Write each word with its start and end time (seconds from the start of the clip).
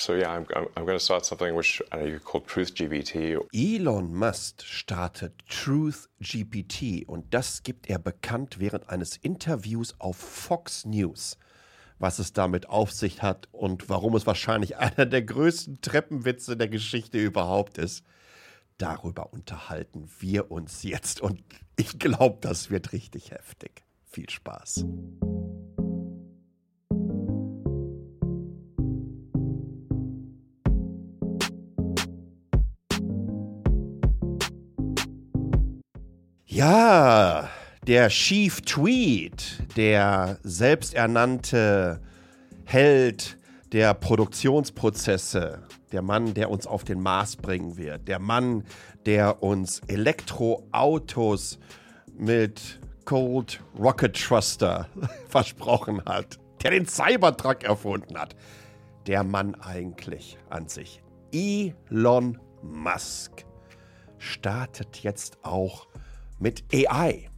So 0.00 0.14
yeah, 0.14 0.32
I'm, 0.32 0.46
I'm, 0.54 0.86
going 0.86 0.96
to 0.96 1.04
start 1.04 1.26
something 1.26 1.54
which 1.54 1.82
I 1.92 1.98
know 1.98 2.06
you 2.06 2.20
call 2.20 2.40
Truth 2.40 2.74
GPT. 2.74 3.36
Elon 3.52 4.14
Musk 4.14 4.62
startet 4.62 5.34
Truth 5.46 6.08
GPT 6.22 7.06
und 7.06 7.34
das 7.34 7.62
gibt 7.62 7.90
er 7.90 7.98
bekannt 7.98 8.58
während 8.58 8.88
eines 8.88 9.18
Interviews 9.18 9.94
auf 9.98 10.16
Fox 10.16 10.86
News. 10.86 11.36
Was 11.98 12.18
es 12.18 12.32
damit 12.32 12.70
auf 12.70 12.92
sich 12.92 13.20
hat 13.20 13.48
und 13.52 13.90
warum 13.90 14.16
es 14.16 14.26
wahrscheinlich 14.26 14.76
einer 14.78 15.04
der 15.04 15.20
größten 15.20 15.82
Treppenwitze 15.82 16.56
der 16.56 16.68
Geschichte 16.68 17.18
überhaupt 17.18 17.76
ist. 17.76 18.02
Darüber 18.78 19.34
unterhalten 19.34 20.08
wir 20.18 20.50
uns 20.50 20.82
jetzt 20.82 21.20
und 21.20 21.42
ich 21.76 21.98
glaube, 21.98 22.38
das 22.40 22.70
wird 22.70 22.92
richtig 22.92 23.32
heftig. 23.32 23.82
Viel 24.06 24.30
Spaß. 24.30 24.86
Ja, 36.60 37.48
der 37.86 38.10
Chief 38.10 38.60
Tweet, 38.60 39.62
der 39.78 40.38
selbsternannte 40.42 42.02
Held 42.66 43.38
der 43.72 43.94
Produktionsprozesse, 43.94 45.62
der 45.90 46.02
Mann, 46.02 46.34
der 46.34 46.50
uns 46.50 46.66
auf 46.66 46.84
den 46.84 47.00
Mars 47.00 47.36
bringen 47.36 47.78
wird, 47.78 48.08
der 48.08 48.18
Mann, 48.18 48.64
der 49.06 49.42
uns 49.42 49.80
Elektroautos 49.86 51.58
mit 52.14 52.78
Cold 53.06 53.62
Rocket 53.78 54.14
Thruster 54.14 54.86
versprochen 55.30 56.04
hat, 56.04 56.38
der 56.62 56.72
den 56.72 56.86
Cybertruck 56.86 57.64
erfunden 57.64 58.18
hat. 58.18 58.36
Der 59.06 59.24
Mann 59.24 59.54
eigentlich 59.54 60.36
an 60.50 60.68
sich. 60.68 61.02
Elon 61.32 62.38
Musk 62.60 63.46
startet 64.18 64.98
jetzt 64.98 65.38
auch 65.42 65.89
mit 66.40 66.64
AI. 66.74 67.28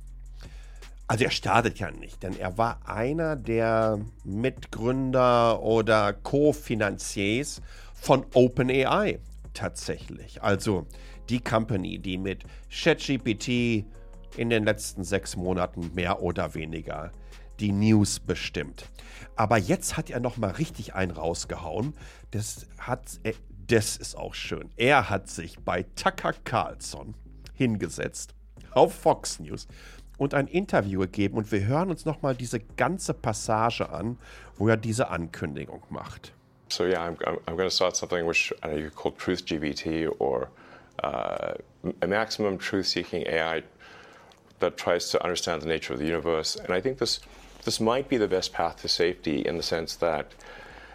Also 1.06 1.24
er 1.24 1.30
startet 1.30 1.78
ja 1.78 1.90
nicht, 1.90 2.22
denn 2.22 2.38
er 2.38 2.56
war 2.56 2.88
einer 2.88 3.36
der 3.36 4.00
Mitgründer 4.24 5.60
oder 5.60 6.14
Co-Finanziers 6.14 7.60
von 7.92 8.24
OpenAI 8.32 9.18
tatsächlich. 9.52 10.42
Also 10.42 10.86
die 11.28 11.40
Company, 11.40 11.98
die 11.98 12.16
mit 12.16 12.44
ChatGPT 12.70 13.84
in 14.36 14.48
den 14.48 14.64
letzten 14.64 15.04
sechs 15.04 15.36
Monaten 15.36 15.90
mehr 15.94 16.22
oder 16.22 16.54
weniger 16.54 17.12
die 17.60 17.72
News 17.72 18.18
bestimmt. 18.18 18.86
Aber 19.36 19.58
jetzt 19.58 19.96
hat 19.96 20.08
er 20.08 20.20
noch 20.20 20.36
mal 20.36 20.52
richtig 20.52 20.94
einen 20.94 21.12
rausgehauen. 21.12 21.94
Das 22.30 22.66
hat, 22.78 23.20
äh, 23.22 23.34
das 23.66 23.96
ist 23.96 24.16
auch 24.16 24.34
schön. 24.34 24.70
Er 24.76 25.10
hat 25.10 25.28
sich 25.28 25.58
bei 25.60 25.84
Tucker 25.94 26.32
Carlson 26.44 27.14
hingesetzt 27.52 28.34
auf 28.74 28.94
Fox 28.94 29.38
News 29.40 29.66
und 30.18 30.34
ein 30.34 30.46
Interview 30.46 31.00
gegeben 31.00 31.38
und 31.38 31.50
wir 31.50 31.64
hören 31.66 31.90
uns 31.90 32.04
nochmal 32.04 32.34
diese 32.34 32.60
ganze 32.60 33.14
Passage 33.14 33.88
an, 33.90 34.18
wo 34.56 34.68
er 34.68 34.76
diese 34.76 35.08
Ankündigung 35.08 35.82
macht. 35.90 36.32
So 36.68 36.84
yeah, 36.84 37.06
I'm, 37.06 37.16
I'm, 37.26 37.38
I'm 37.46 37.56
going 37.56 37.68
to 37.68 37.74
start 37.74 37.96
something 37.96 38.26
which 38.26 38.52
I 38.62 38.68
know 38.68 38.76
you 38.76 38.90
call 38.90 39.12
Truth 39.12 39.44
GBT 39.44 40.08
or 40.18 40.48
uh, 41.02 41.54
a 42.00 42.06
maximum 42.06 42.58
truth-seeking 42.58 43.26
AI 43.26 43.62
that 44.60 44.76
tries 44.76 45.10
to 45.10 45.22
understand 45.22 45.60
the 45.60 45.66
nature 45.66 45.92
of 45.92 45.98
the 45.98 46.06
universe. 46.06 46.56
And 46.56 46.70
I 46.72 46.80
think 46.80 46.98
this 46.98 47.20
this 47.64 47.80
might 47.80 48.08
be 48.08 48.16
the 48.16 48.26
best 48.26 48.52
path 48.52 48.80
to 48.82 48.88
safety 48.88 49.40
in 49.40 49.56
the 49.56 49.62
sense 49.62 49.96
that 49.96 50.32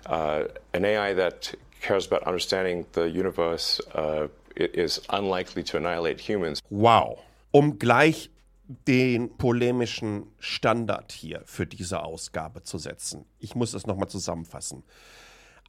uh, 0.06 0.44
an 0.74 0.84
AI 0.84 1.14
that 1.14 1.54
cares 1.82 2.08
about 2.08 2.24
understanding 2.24 2.86
the 2.94 3.10
universe 3.10 3.80
uh, 3.94 4.28
is 4.56 5.00
unlikely 5.12 5.64
to 5.64 5.78
annihilate 5.78 6.20
humans. 6.20 6.62
Wow. 6.70 7.20
Um 7.52 7.80
gleich 7.80 8.32
den 8.68 9.38
polemischen 9.38 10.28
Standard 10.40 11.12
hier 11.12 11.42
für 11.46 11.66
diese 11.66 12.04
Ausgabe 12.04 12.64
zu 12.64 12.78
setzen. 12.78 13.26
Ich 13.40 13.56
muss 13.56 13.74
es 13.74 13.88
nochmal 13.88 14.10
zusammenfassen. 14.10 14.84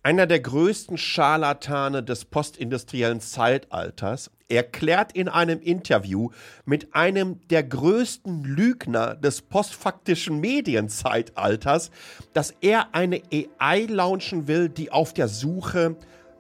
Einer 0.02 0.26
der 0.26 0.40
größten 0.40 0.96
Scharlatane 0.96 2.02
des 2.02 2.24
postindustriellen 2.24 3.20
Zeitalters 3.20 4.30
erklärt 4.48 5.12
in 5.12 5.28
einem 5.28 5.60
Interview 5.60 6.30
mit 6.64 6.94
einem 6.94 7.40
der 7.48 7.64
größten 7.64 8.44
Lügner 8.44 9.16
des 9.16 9.42
postfaktischen 9.42 10.40
Medienzeitalters, 10.40 11.90
dass 12.32 12.54
er 12.60 12.94
eine 12.94 13.22
AI 13.32 13.86
launchen 13.88 14.46
will, 14.46 14.68
die 14.68 14.90
auf 14.90 15.12
der 15.12 15.28
Suche 15.28 15.96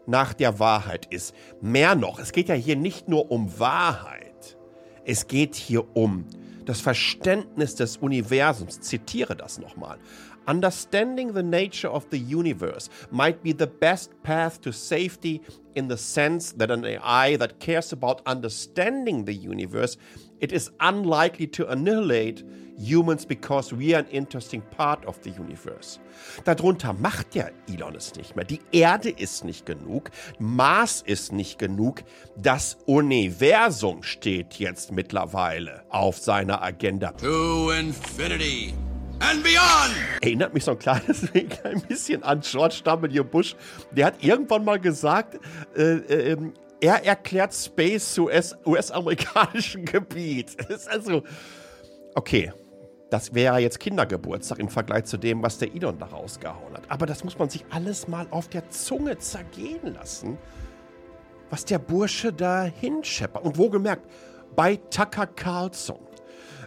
nach 0.06 0.32
der 0.34 0.58
Wahrheit 0.58 1.06
ist. 1.06 1.34
Mehr 1.60 1.94
noch, 1.94 2.18
es 2.18 2.32
geht 2.32 2.48
ja 2.48 2.54
hier 2.54 2.76
nicht 2.76 3.08
nur 3.08 3.30
um 3.30 3.58
Wahrheit. 3.58 4.27
Es 5.08 5.26
geht 5.26 5.54
hier 5.54 5.96
um 5.96 6.26
das 6.66 6.82
Verständnis 6.82 7.74
des 7.74 7.96
Universums. 7.96 8.78
Zitiere 8.82 9.34
das 9.34 9.58
nochmal. 9.58 9.96
Understanding 10.46 11.32
the 11.32 11.42
nature 11.42 11.90
of 11.90 12.06
the 12.10 12.18
universe 12.18 12.90
might 13.10 13.42
be 13.42 13.54
the 13.58 13.66
best 13.66 14.10
path 14.22 14.60
to 14.60 14.70
safety 14.70 15.40
in 15.74 15.88
the 15.88 15.96
sense 15.96 16.54
that 16.58 16.70
an 16.70 16.84
AI 16.84 17.38
that 17.38 17.58
cares 17.58 17.90
about 17.90 18.20
understanding 18.26 19.24
the 19.24 19.32
universe, 19.32 19.96
it 20.40 20.52
is 20.52 20.70
unlikely 20.78 21.46
to 21.46 21.66
annihilate 21.70 22.44
humans 22.78 23.26
because 23.26 23.72
we 23.72 23.94
are 23.94 24.00
an 24.00 24.06
interesting 24.10 24.62
part 24.76 25.04
of 25.06 25.18
the 25.22 25.30
universe. 25.30 25.98
Darunter 26.44 26.92
macht 26.92 27.34
ja 27.34 27.48
Elon 27.68 27.94
es 27.96 28.14
nicht 28.14 28.36
mehr. 28.36 28.44
Die 28.44 28.60
Erde 28.72 29.10
ist 29.10 29.44
nicht 29.44 29.66
genug, 29.66 30.10
Mars 30.38 31.02
ist 31.04 31.32
nicht 31.32 31.58
genug, 31.58 32.02
das 32.36 32.78
Universum 32.86 34.02
steht 34.02 34.54
jetzt 34.54 34.92
mittlerweile 34.92 35.82
auf 35.90 36.18
seiner 36.18 36.62
Agenda. 36.62 37.12
To 37.12 37.70
infinity 37.70 38.74
and 39.20 39.42
beyond! 39.42 39.94
Erinnert 40.20 40.54
mich 40.54 40.64
so 40.64 40.72
ein 40.72 40.78
kleines 40.78 41.24
ein 41.64 41.80
bisschen 41.82 42.22
an 42.22 42.40
George 42.40 42.80
W. 42.84 43.22
Bush. 43.22 43.56
Der 43.90 44.06
hat 44.06 44.22
irgendwann 44.22 44.64
mal 44.64 44.78
gesagt, 44.78 45.38
äh, 45.76 45.82
äh, 45.82 46.32
ähm, 46.32 46.54
er 46.80 47.04
erklärt 47.04 47.54
Space 47.54 48.14
zu 48.14 48.28
US-amerikanischem 48.28 49.82
US 49.82 49.92
Gebiet. 49.92 50.56
Das 50.58 50.68
ist 50.82 50.88
also, 50.88 51.22
okay, 52.14 52.52
das 53.10 53.34
wäre 53.34 53.58
jetzt 53.58 53.80
Kindergeburtstag 53.80 54.58
im 54.58 54.68
Vergleich 54.68 55.04
zu 55.04 55.16
dem, 55.16 55.42
was 55.42 55.58
der 55.58 55.74
Elon 55.74 55.98
da 55.98 56.06
rausgehauen 56.06 56.74
hat. 56.74 56.82
Aber 56.88 57.06
das 57.06 57.24
muss 57.24 57.38
man 57.38 57.48
sich 57.48 57.64
alles 57.70 58.08
mal 58.08 58.26
auf 58.30 58.48
der 58.48 58.68
Zunge 58.70 59.18
zergehen 59.18 59.94
lassen, 59.94 60.38
was 61.50 61.64
der 61.64 61.78
Bursche 61.78 62.32
da 62.32 62.64
hinscheppert. 62.64 63.44
Und 63.44 63.56
wohlgemerkt, 63.56 64.06
bei 64.54 64.76
Tucker 64.76 65.26
Carlson. 65.26 66.00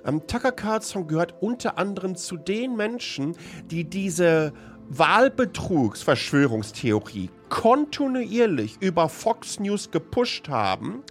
Ähm, 0.06 0.26
Tucker 0.26 0.52
Carlson 0.52 1.08
gehört 1.08 1.36
unter 1.42 1.78
anderem 1.78 2.16
zu 2.16 2.38
den 2.38 2.76
Menschen, 2.76 3.36
die 3.66 3.84
diese 3.84 4.54
Wahlbetrugsverschwörungstheorie 4.98 7.30
kontinuierlich 7.48 8.76
über 8.82 9.08
Fox 9.08 9.58
News 9.60 9.90
gepusht 9.90 10.50
haben, 10.50 11.04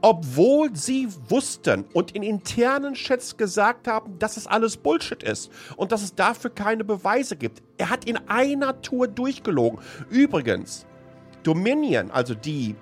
obwohl 0.00 0.74
sie 0.74 1.08
wussten 1.28 1.84
und 1.92 2.12
in 2.12 2.22
internen 2.22 2.94
Chats 2.94 3.36
gesagt 3.36 3.88
haben, 3.88 4.18
dass 4.18 4.38
es 4.38 4.46
alles 4.46 4.78
Bullshit 4.78 5.22
ist 5.22 5.52
und 5.76 5.92
dass 5.92 6.02
es 6.02 6.14
dafür 6.14 6.48
keine 6.50 6.84
Beweise 6.84 7.36
gibt. 7.36 7.62
Er 7.76 7.90
hat 7.90 8.06
in 8.06 8.16
einer 8.28 8.80
Tour 8.80 9.06
durchgelogen. 9.06 9.80
Übrigens, 10.08 10.86
Dominion, 11.42 12.10
also 12.10 12.34
die 12.34 12.74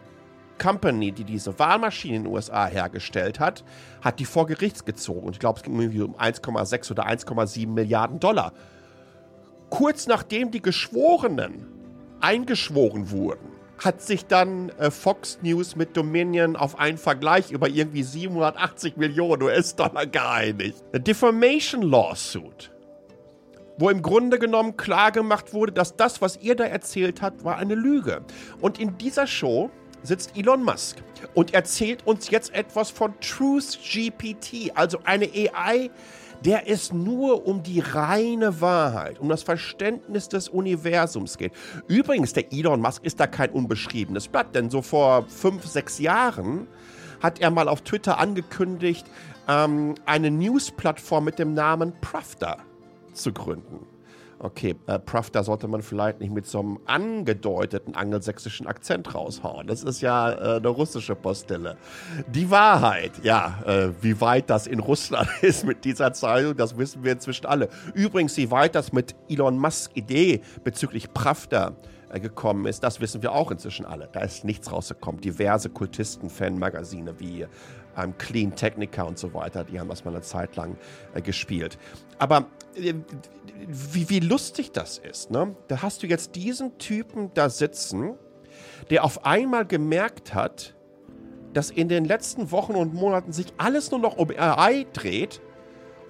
Company, 0.58 1.10
die 1.10 1.24
diese 1.24 1.58
Wahlmaschine 1.58 2.16
in 2.16 2.22
den 2.24 2.32
USA 2.32 2.66
hergestellt 2.66 3.40
hat, 3.40 3.64
hat 4.02 4.20
die 4.20 4.24
vor 4.24 4.46
Gerichts 4.46 4.84
gezogen. 4.84 5.26
Und 5.26 5.32
ich 5.32 5.40
glaube, 5.40 5.58
es 5.58 5.64
ging 5.64 5.74
um 5.74 6.14
1,6 6.14 6.92
oder 6.92 7.08
1,7 7.08 7.66
Milliarden 7.66 8.20
Dollar 8.20 8.52
kurz 9.74 10.06
nachdem 10.06 10.52
die 10.52 10.62
Geschworenen 10.62 11.66
eingeschworen 12.20 13.10
wurden, 13.10 13.50
hat 13.78 14.00
sich 14.00 14.24
dann 14.24 14.68
äh, 14.78 14.92
Fox 14.92 15.40
News 15.42 15.74
mit 15.74 15.96
Dominion 15.96 16.54
auf 16.54 16.78
einen 16.78 16.96
Vergleich 16.96 17.50
über 17.50 17.68
irgendwie 17.68 18.04
780 18.04 18.96
Millionen 18.96 19.42
US-Dollar 19.42 20.06
geeinigt. 20.06 20.80
A 20.94 21.00
Defamation 21.00 21.82
Lawsuit, 21.82 22.70
wo 23.76 23.90
im 23.90 24.00
Grunde 24.00 24.38
genommen 24.38 24.76
klargemacht 24.76 25.52
wurde, 25.52 25.72
dass 25.72 25.96
das, 25.96 26.22
was 26.22 26.38
ihr 26.40 26.54
da 26.54 26.66
erzählt 26.66 27.20
habt, 27.20 27.44
war 27.44 27.56
eine 27.56 27.74
Lüge. 27.74 28.20
Und 28.60 28.78
in 28.78 28.96
dieser 28.96 29.26
Show 29.26 29.70
sitzt 30.04 30.36
Elon 30.36 30.62
Musk 30.62 30.98
und 31.34 31.52
erzählt 31.52 32.06
uns 32.06 32.30
jetzt 32.30 32.54
etwas 32.54 32.92
von 32.92 33.12
Truth 33.18 33.76
GPT, 33.82 34.70
also 34.76 35.00
eine 35.02 35.26
AI, 35.26 35.90
der 36.44 36.68
es 36.68 36.92
nur 36.92 37.46
um 37.46 37.62
die 37.62 37.80
reine 37.80 38.60
Wahrheit, 38.60 39.18
um 39.18 39.28
das 39.28 39.42
Verständnis 39.42 40.28
des 40.28 40.48
Universums 40.48 41.38
geht. 41.38 41.52
Übrigens, 41.88 42.32
der 42.32 42.52
Elon 42.52 42.80
Musk 42.80 43.04
ist 43.04 43.18
da 43.18 43.26
kein 43.26 43.50
unbeschriebenes 43.50 44.28
Blatt, 44.28 44.54
denn 44.54 44.70
so 44.70 44.82
vor 44.82 45.24
fünf, 45.28 45.66
sechs 45.66 45.98
Jahren 45.98 46.66
hat 47.22 47.40
er 47.40 47.50
mal 47.50 47.68
auf 47.68 47.80
Twitter 47.80 48.18
angekündigt, 48.18 49.06
ähm, 49.48 49.94
eine 50.04 50.30
News-Plattform 50.30 51.24
mit 51.24 51.38
dem 51.38 51.54
Namen 51.54 51.92
Pravda 52.00 52.58
zu 53.14 53.32
gründen. 53.32 53.93
Okay, 54.44 54.74
äh, 54.88 54.98
Pruff, 54.98 55.30
da 55.30 55.42
sollte 55.42 55.68
man 55.68 55.80
vielleicht 55.80 56.20
nicht 56.20 56.30
mit 56.30 56.44
so 56.44 56.60
einem 56.60 56.78
angedeuteten 56.84 57.94
angelsächsischen 57.94 58.66
Akzent 58.66 59.14
raushauen. 59.14 59.66
Das 59.66 59.82
ist 59.82 60.02
ja 60.02 60.32
äh, 60.32 60.56
eine 60.56 60.68
russische 60.68 61.14
Postille. 61.14 61.78
Die 62.28 62.50
Wahrheit, 62.50 63.12
ja, 63.22 63.62
äh, 63.64 63.92
wie 64.02 64.20
weit 64.20 64.50
das 64.50 64.66
in 64.66 64.80
Russland 64.80 65.30
ist 65.40 65.64
mit 65.64 65.86
dieser 65.86 66.12
Zeitung, 66.12 66.58
das 66.58 66.76
wissen 66.76 67.02
wir 67.02 67.12
inzwischen 67.12 67.46
alle. 67.46 67.70
Übrigens, 67.94 68.36
wie 68.36 68.50
weit 68.50 68.74
das 68.74 68.92
mit 68.92 69.14
Elon 69.30 69.58
Musk 69.58 69.92
Idee 69.94 70.42
bezüglich 70.62 71.14
Pravda 71.14 71.72
äh, 72.10 72.20
gekommen 72.20 72.66
ist, 72.66 72.84
das 72.84 73.00
wissen 73.00 73.22
wir 73.22 73.32
auch 73.32 73.50
inzwischen 73.50 73.86
alle. 73.86 74.10
Da 74.12 74.20
ist 74.20 74.44
nichts 74.44 74.70
rausgekommen. 74.70 75.22
Diverse 75.22 75.70
Kultisten-Fanmagazine 75.70 77.18
wie 77.18 77.46
ähm, 77.96 78.18
Clean 78.18 78.54
Technica 78.54 79.04
und 79.04 79.18
so 79.18 79.32
weiter, 79.34 79.64
die 79.64 79.80
haben 79.80 79.88
das 79.88 80.04
mal 80.04 80.10
eine 80.10 80.22
Zeit 80.22 80.56
lang 80.56 80.76
äh, 81.14 81.22
gespielt. 81.22 81.78
Aber 82.18 82.46
äh, 82.76 82.94
wie, 83.66 84.08
wie 84.08 84.20
lustig 84.20 84.72
das 84.72 84.98
ist, 84.98 85.30
ne? 85.30 85.54
Da 85.68 85.82
hast 85.82 86.02
du 86.02 86.06
jetzt 86.06 86.34
diesen 86.34 86.78
Typen 86.78 87.30
da 87.34 87.48
sitzen, 87.48 88.14
der 88.90 89.04
auf 89.04 89.24
einmal 89.24 89.64
gemerkt 89.66 90.34
hat, 90.34 90.74
dass 91.52 91.70
in 91.70 91.88
den 91.88 92.04
letzten 92.04 92.50
Wochen 92.50 92.74
und 92.74 92.94
Monaten 92.94 93.32
sich 93.32 93.46
alles 93.56 93.90
nur 93.90 94.00
noch 94.00 94.16
um 94.16 94.30
AI 94.30 94.86
dreht 94.92 95.40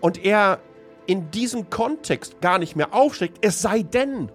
und 0.01 0.25
er 0.25 0.61
in 1.07 1.31
diesem 1.31 1.69
Kontext 1.71 2.41
gar 2.41 2.59
nicht 2.59 2.77
mehr 2.77 2.95
aufschlägt, 2.95 3.39
es 3.43 3.61
sei 3.61 3.83
denn, 3.83 4.31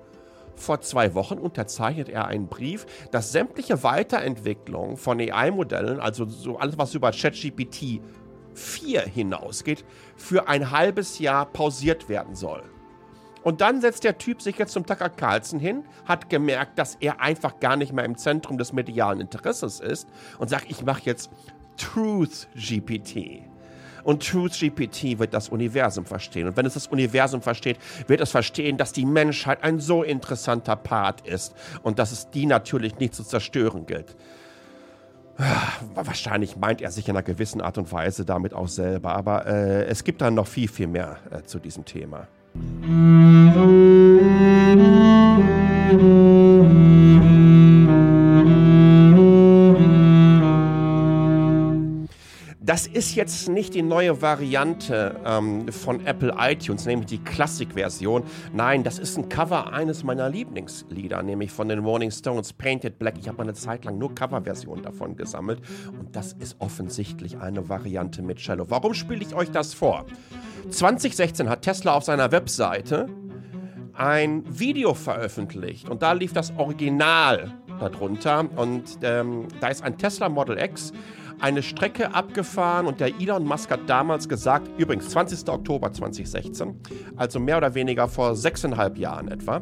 vor 0.56 0.82
zwei 0.82 1.16
Wochen 1.16 1.38
unterzeichnet 1.38 2.10
er 2.10 2.28
einen 2.28 2.48
Brief, 2.48 2.86
dass 3.12 3.32
sämtliche 3.32 3.82
Weiterentwicklung 3.82 4.98
von 4.98 5.20
AI-Modellen, 5.20 6.00
also 6.00 6.26
so 6.26 6.58
alles, 6.58 6.78
was 6.78 6.94
über 6.94 7.12
ChatGPT 7.12 8.02
4 8.54 9.02
hinausgeht, 9.02 9.86
für 10.16 10.48
ein 10.48 10.70
halbes 10.70 11.18
Jahr 11.20 11.46
pausiert 11.46 12.10
werden 12.10 12.36
soll. 12.36 12.62
Und 13.44 13.62
dann 13.62 13.82
setzt 13.82 14.04
der 14.04 14.18
Typ 14.18 14.42
sich 14.42 14.58
jetzt 14.58 14.74
zum 14.74 14.86
Tucker 14.86 15.10
Carlson 15.10 15.60
hin, 15.60 15.84
hat 16.06 16.30
gemerkt, 16.30 16.78
dass 16.78 16.96
er 16.96 17.22
einfach 17.22 17.60
gar 17.60 17.76
nicht 17.78 17.94
mehr 17.94 18.06
im 18.06 18.18
Zentrum 18.18 18.58
des 18.58 18.74
medialen 18.74 19.22
Interesses 19.22 19.80
ist 19.80 20.08
und 20.38 20.50
sagt, 20.50 20.66
ich 20.70 20.84
mache 20.84 21.02
jetzt 21.06 21.30
Truth 21.78 22.48
GPT. 22.56 23.50
Und 24.04 24.28
TruthGPT 24.28 25.20
wird 25.20 25.34
das 25.34 25.50
Universum 25.50 26.06
verstehen. 26.06 26.48
Und 26.48 26.58
wenn 26.58 26.66
es 26.66 26.74
das 26.74 26.88
Universum 26.88 27.42
versteht, 27.42 27.78
wird 28.08 28.22
es 28.22 28.32
verstehen, 28.32 28.78
dass 28.78 28.94
die 28.94 29.06
Menschheit 29.06 29.64
ein 29.64 29.80
so 29.80 30.04
interessanter 30.04 30.76
Part 30.76 31.28
ist 31.28 31.54
und 31.84 32.00
dass 32.00 32.12
es 32.12 32.30
die 32.30 32.46
natürlich 32.46 32.98
nicht 33.00 33.14
zu 33.14 33.24
zerstören 33.24 33.86
gilt. 33.86 34.16
Wahrscheinlich 35.94 36.58
meint 36.58 36.82
er 36.82 36.92
sich 36.92 37.08
in 37.08 37.16
einer 37.16 37.24
gewissen 37.24 37.62
Art 37.62 37.78
und 37.78 37.92
Weise 37.92 38.26
damit 38.26 38.54
auch 38.54 38.68
selber, 38.68 39.16
aber 39.16 39.46
äh, 39.46 39.86
es 39.86 40.04
gibt 40.04 40.22
dann 40.22 40.34
noch 40.34 40.48
viel, 40.48 40.68
viel 40.68 40.88
mehr 40.88 41.18
äh, 41.32 41.44
zu 41.44 41.60
diesem 41.60 41.86
Thema. 41.86 42.28
Mm-hmm. 42.58 43.99
Das 52.80 52.88
ist 52.88 53.16
jetzt 53.16 53.50
nicht 53.50 53.74
die 53.74 53.82
neue 53.82 54.22
Variante 54.22 55.20
ähm, 55.26 55.68
von 55.68 56.06
Apple 56.06 56.34
iTunes, 56.40 56.86
nämlich 56.86 57.08
die 57.08 57.18
Classic-Version. 57.18 58.24
Nein, 58.54 58.86
das 58.86 59.00
ist 59.00 59.18
ein 59.18 59.28
Cover 59.28 59.74
eines 59.74 60.06
meiner 60.06 60.30
Lieblingslieder, 60.30 61.22
nämlich 61.22 61.52
von 61.52 61.68
den 61.68 61.80
Rolling 61.80 62.10
Stones, 62.10 62.54
Painted 62.54 62.98
Black. 62.98 63.16
Ich 63.20 63.28
habe 63.28 63.42
eine 63.42 63.54
Zeit 63.54 63.84
lang 63.84 63.98
nur 63.98 64.16
Coverversionen 64.16 64.82
davon 64.82 65.18
gesammelt 65.18 65.60
und 66.00 66.16
das 66.16 66.32
ist 66.32 66.56
offensichtlich 66.60 67.38
eine 67.40 67.68
Variante 67.68 68.22
mit 68.22 68.38
Cello. 68.38 68.70
Warum 68.70 68.94
spiele 68.94 69.24
ich 69.24 69.36
euch 69.36 69.52
das 69.52 69.74
vor? 69.74 70.06
2016 70.70 71.50
hat 71.50 71.64
Tesla 71.64 71.96
auf 71.96 72.06
seiner 72.06 72.32
Webseite 72.32 73.08
ein 73.92 74.46
Video 74.58 74.94
veröffentlicht 74.94 75.90
und 75.90 76.02
da 76.02 76.14
lief 76.14 76.32
das 76.32 76.54
Original 76.56 77.52
darunter 77.82 78.46
und 78.56 79.00
ähm, 79.02 79.50
da 79.60 79.68
ist 79.68 79.84
ein 79.84 79.98
Tesla 79.98 80.30
Model 80.30 80.58
X 80.58 80.94
eine 81.40 81.64
Strecke 81.64 82.14
abgefahren 82.14 82.86
und 82.88 83.00
der 83.00 83.20
Elon 83.20 83.46
Musk 83.46 83.72
hat 83.72 83.90
damals 83.90 84.28
gesagt, 84.28 84.70
übrigens 84.78 85.10
20. 85.10 85.48
Oktober 85.50 85.92
2016, 85.92 86.80
also 87.16 87.40
mehr 87.40 87.58
oder 87.58 87.74
weniger 87.74 88.08
vor 88.08 88.36
sechseinhalb 88.36 88.98
Jahren 88.98 89.30
etwa, 89.30 89.58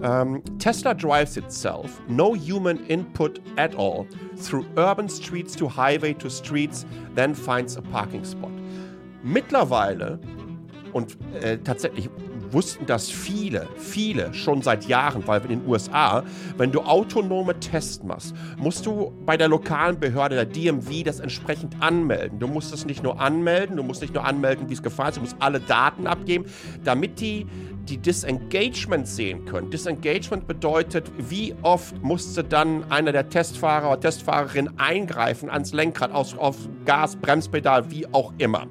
um, 0.00 0.04
ähm, 0.04 0.42
Tesla 0.58 0.94
drives 0.94 1.36
itself, 1.36 2.00
no 2.08 2.36
human 2.36 2.78
input 2.86 3.40
at 3.56 3.74
all, 3.76 4.06
through 4.36 4.64
urban 4.76 5.08
streets 5.08 5.56
to 5.56 5.68
highway 5.68 6.14
to 6.14 6.28
streets, 6.28 6.86
then 7.16 7.34
finds 7.34 7.76
a 7.76 7.80
parking 7.80 8.24
spot. 8.24 8.52
Mittlerweile 9.24 10.20
und 10.92 11.18
äh, 11.42 11.58
tatsächlich 11.58 12.08
wussten 12.52 12.86
das 12.86 13.10
viele, 13.10 13.68
viele 13.76 14.32
schon 14.34 14.62
seit 14.62 14.86
Jahren, 14.86 15.26
weil 15.26 15.42
in 15.42 15.48
den 15.48 15.66
USA, 15.66 16.22
wenn 16.56 16.72
du 16.72 16.80
autonome 16.80 17.58
Tests 17.60 18.02
machst, 18.02 18.34
musst 18.56 18.86
du 18.86 19.12
bei 19.24 19.36
der 19.36 19.48
lokalen 19.48 19.98
Behörde, 19.98 20.34
der 20.34 20.46
DMV, 20.46 21.04
das 21.04 21.20
entsprechend 21.20 21.80
anmelden. 21.80 22.38
Du 22.38 22.46
musst 22.46 22.72
es 22.72 22.84
nicht 22.84 23.02
nur 23.02 23.20
anmelden, 23.20 23.76
du 23.76 23.82
musst 23.82 24.02
nicht 24.02 24.14
nur 24.14 24.24
anmelden, 24.24 24.68
wie 24.68 24.74
es 24.74 24.82
gefallen 24.82 25.10
ist, 25.10 25.16
du 25.16 25.22
musst 25.22 25.36
alle 25.40 25.60
Daten 25.60 26.06
abgeben, 26.06 26.44
damit 26.84 27.20
die 27.20 27.46
die 27.88 27.98
Disengagement 27.98 29.08
sehen 29.08 29.44
können. 29.46 29.70
Disengagement 29.70 30.46
bedeutet, 30.46 31.10
wie 31.16 31.54
oft 31.62 32.02
musste 32.02 32.44
dann 32.44 32.90
einer 32.90 33.12
der 33.12 33.28
Testfahrer 33.28 33.90
oder 33.90 34.00
Testfahrerin 34.00 34.78
eingreifen 34.78 35.48
ans 35.48 35.72
Lenkrad, 35.72 36.12
auf, 36.12 36.36
auf 36.38 36.56
Gas, 36.84 37.16
Bremspedal, 37.16 37.90
wie 37.90 38.06
auch 38.12 38.32
immer. 38.38 38.66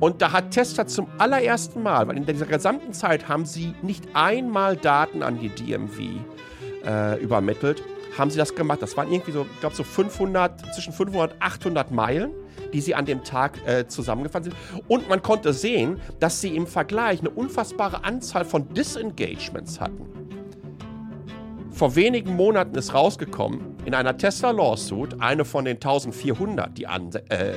Und 0.00 0.22
da 0.22 0.32
hat 0.32 0.50
Tesla 0.50 0.86
zum 0.86 1.06
allerersten 1.18 1.82
Mal, 1.82 2.08
weil 2.08 2.16
in 2.16 2.24
dieser 2.24 2.46
gesamten 2.46 2.94
Zeit 2.94 3.28
haben 3.28 3.44
sie 3.44 3.74
nicht 3.82 4.04
einmal 4.14 4.76
Daten 4.76 5.22
an 5.22 5.38
die 5.38 5.50
DMV 5.50 6.00
äh, 6.84 7.22
übermittelt, 7.22 7.82
haben 8.16 8.30
sie 8.30 8.38
das 8.38 8.54
gemacht. 8.54 8.80
Das 8.80 8.96
waren 8.96 9.12
irgendwie 9.12 9.32
so, 9.32 9.46
ich 9.52 9.60
glaube, 9.60 9.76
so 9.76 9.84
500, 9.84 10.74
zwischen 10.74 10.94
500 10.94 11.34
und 11.34 11.42
800 11.42 11.90
Meilen, 11.90 12.32
die 12.72 12.80
sie 12.80 12.94
an 12.94 13.04
dem 13.04 13.22
Tag 13.24 13.58
äh, 13.66 13.86
zusammengefahren 13.86 14.44
sind. 14.44 14.56
Und 14.88 15.08
man 15.08 15.22
konnte 15.22 15.52
sehen, 15.52 16.00
dass 16.18 16.40
sie 16.40 16.56
im 16.56 16.66
Vergleich 16.66 17.20
eine 17.20 17.30
unfassbare 17.30 18.02
Anzahl 18.02 18.46
von 18.46 18.72
Disengagements 18.72 19.80
hatten. 19.80 20.06
Vor 21.80 21.96
wenigen 21.96 22.36
Monaten 22.36 22.74
ist 22.74 22.92
rausgekommen, 22.92 23.74
in 23.86 23.94
einer 23.94 24.14
Tesla 24.14 24.50
Lawsuit, 24.50 25.18
eine 25.18 25.46
von 25.46 25.64
den 25.64 25.76
1400, 25.76 26.76
die 26.76 26.86
an, 26.86 27.10
äh, 27.30 27.54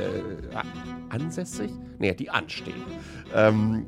ansässig? 1.09 1.69
Nee, 1.99 2.13
die 2.13 2.29
anstehen. 2.29 2.81
Ähm, 3.35 3.85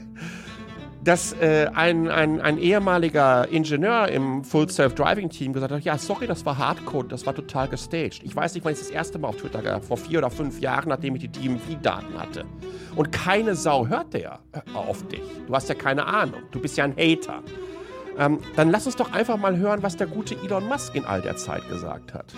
dass 1.04 1.34
äh, 1.34 1.70
ein, 1.72 2.08
ein, 2.08 2.40
ein 2.40 2.58
ehemaliger 2.58 3.46
Ingenieur 3.48 4.08
im 4.08 4.42
Full 4.42 4.70
Self-Driving-Team 4.70 5.52
gesagt 5.52 5.72
hat, 5.72 5.84
ja, 5.84 5.96
sorry, 5.98 6.26
das 6.26 6.44
war 6.44 6.58
Hardcode, 6.58 7.12
das 7.12 7.24
war 7.24 7.32
total 7.32 7.68
gestaged. 7.68 8.24
Ich 8.24 8.34
weiß 8.34 8.54
nicht, 8.54 8.64
wann 8.64 8.72
ich 8.72 8.80
das 8.80 8.90
erste 8.90 9.20
Mal 9.20 9.28
auf 9.28 9.36
Twitter 9.36 9.62
gab, 9.62 9.84
vor 9.84 9.98
vier 9.98 10.18
oder 10.18 10.30
fünf 10.30 10.58
Jahren, 10.58 10.88
nachdem 10.88 11.14
ich 11.14 11.20
die 11.20 11.28
DMV-Daten 11.28 12.20
hatte. 12.20 12.44
Und 12.96 13.12
keine 13.12 13.54
Sau 13.54 13.86
hörte 13.86 14.18
äh, 14.18 14.30
auf 14.74 15.06
dich. 15.06 15.22
Du 15.46 15.54
hast 15.54 15.68
ja 15.68 15.76
keine 15.76 16.06
Ahnung. 16.06 16.40
Du 16.50 16.58
bist 16.58 16.76
ja 16.76 16.82
ein 16.82 16.96
Hater. 16.96 17.44
Ähm, 18.18 18.40
dann 18.56 18.70
lass 18.70 18.86
uns 18.86 18.96
doch 18.96 19.12
einfach 19.12 19.36
mal 19.36 19.56
hören, 19.56 19.82
was 19.82 19.96
der 19.96 20.08
gute 20.08 20.36
Elon 20.36 20.66
Musk 20.66 20.94
in 20.94 21.04
all 21.04 21.20
der 21.20 21.36
Zeit 21.36 21.66
gesagt 21.68 22.12
hat. 22.14 22.34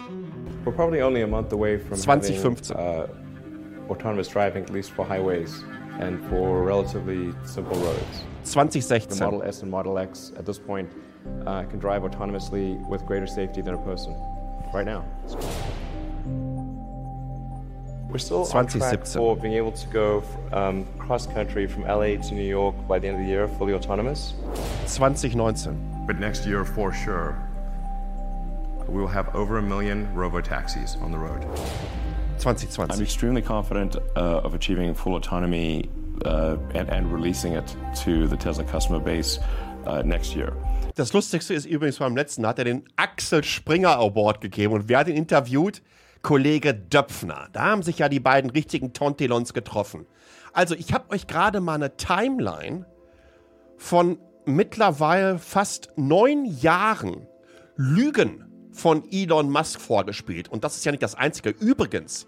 We're 0.65 0.73
probably 0.73 1.03
only 1.03 1.23
a 1.23 1.27
month 1.27 1.53
away 1.53 1.79
from 1.79 1.97
2015. 1.97 2.77
Having, 2.77 3.03
uh, 3.03 3.91
autonomous 3.91 4.29
driving, 4.29 4.65
at 4.65 4.71
least 4.71 4.91
for 4.91 5.07
highways 5.07 5.65
and 5.99 6.21
for 6.29 6.63
relatively 6.65 7.33
simple 7.45 7.77
roads. 7.79 8.25
2016. 8.45 9.19
The 9.19 9.25
Model 9.25 9.43
S 9.43 9.63
and 9.63 9.71
Model 9.71 9.99
X 9.99 10.33
at 10.37 10.47
this 10.47 10.59
point 10.59 10.91
uh, 11.47 11.65
can 11.65 11.79
drive 11.79 12.03
autonomously 12.03 12.79
with 12.89 13.05
greater 13.07 13.27
safety 13.27 13.63
than 13.63 13.75
a 13.75 13.83
person. 13.85 14.15
Right 14.73 14.87
now. 14.87 15.05
2017. 18.19 19.21
for 19.21 19.37
being 19.37 19.55
able 19.55 19.73
to 19.73 19.87
go 19.89 20.23
um, 20.53 20.87
cross 20.99 21.27
country 21.27 21.67
from 21.67 21.83
LA 21.83 22.17
to 22.17 22.35
New 22.35 22.43
York 22.43 22.75
by 22.89 22.99
the 22.99 23.09
end 23.09 23.19
of 23.19 23.23
the 23.25 23.29
year, 23.29 23.49
fully 23.49 23.73
autonomous. 23.73 24.35
2019. 24.87 26.05
But 26.07 26.19
next 26.19 26.47
year, 26.47 26.65
for 26.65 26.93
sure, 26.93 27.37
we 28.89 29.01
will 29.01 29.09
have 29.09 29.35
over 29.35 29.59
a 29.59 29.63
million 29.63 30.13
robo-taxis 30.15 30.97
on 31.01 31.13
the 31.13 31.19
road. 31.19 31.43
2020. 32.39 32.95
I'm 32.95 33.03
extremely 33.03 33.43
confident 33.43 33.97
uh, 34.17 34.41
of 34.45 34.55
achieving 34.55 34.95
full 34.95 35.15
autonomy 35.15 35.91
uh, 36.25 36.57
and, 36.75 36.89
and 36.89 37.13
releasing 37.13 37.53
it 37.53 37.77
to 38.03 38.27
the 38.27 38.37
Tesla 38.37 38.65
customer 38.65 38.99
base 38.99 39.39
uh, 39.87 40.03
next 40.03 40.35
year. 40.35 40.53
Das 40.97 41.13
Lustigste 41.13 41.55
ist 41.55 41.67
übrigens 41.67 41.99
beim 41.99 42.17
letzten, 42.17 42.47
hat 42.47 42.59
er 42.59 42.65
den 42.65 42.83
Axel 42.97 43.45
Springer 43.45 43.97
Award 43.97 44.41
gegeben 44.41 44.75
und 44.75 44.89
wer 44.89 44.99
hat 44.99 45.09
ihn 45.09 45.17
interviewt? 45.17 45.83
Kollege 46.23 46.75
Döpfner. 46.75 47.49
Da 47.53 47.63
haben 47.67 47.83
sich 47.83 47.99
ja 47.99 48.09
die 48.09 48.21
beiden 48.21 48.51
richtigen 48.51 48.93
Tontilons 48.93 49.55
getroffen. 49.55 50.07
Also 50.53 50.75
ich 50.75 50.93
habe 50.93 51.11
euch 51.11 51.27
gerade 51.27 51.61
mal 51.61 51.75
eine 51.75 51.97
Timeline 51.97 52.87
von 53.77 54.19
mittlerweile 54.45 55.39
fast 55.39 55.91
neun 55.97 56.45
Jahren 56.45 57.27
Lügen 57.77 58.45
von 58.73 59.05
Elon 59.11 59.51
Musk 59.51 59.81
vorgespielt. 59.81 60.49
Und 60.49 60.65
das 60.65 60.77
ist 60.77 60.85
ja 60.85 60.93
nicht 60.93 61.03
das 61.03 61.15
Einzige. 61.15 61.51
Übrigens, 61.51 62.27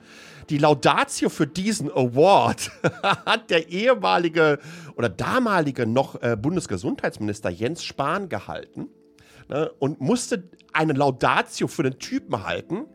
die 0.51 0.59
Laudatio 0.59 1.29
für 1.29 1.47
diesen 1.47 1.91
Award 1.91 2.71
hat 3.03 3.51
der 3.51 3.69
ehemalige 3.69 4.59
oder 4.97 5.09
damalige 5.09 5.87
noch 5.87 6.21
äh, 6.23 6.37
Bundesgesundheitsminister 6.37 7.51
Jens 7.51 7.85
Spahn 7.85 8.29
gehalten 8.29 8.89
ne, 9.49 9.71
und 9.79 10.01
musste 10.01 10.49
eine 10.73 10.95
Laudatio 10.95 11.69
für 11.69 11.85
den 11.85 11.99
Typen 11.99 12.45
halten, 12.45 12.87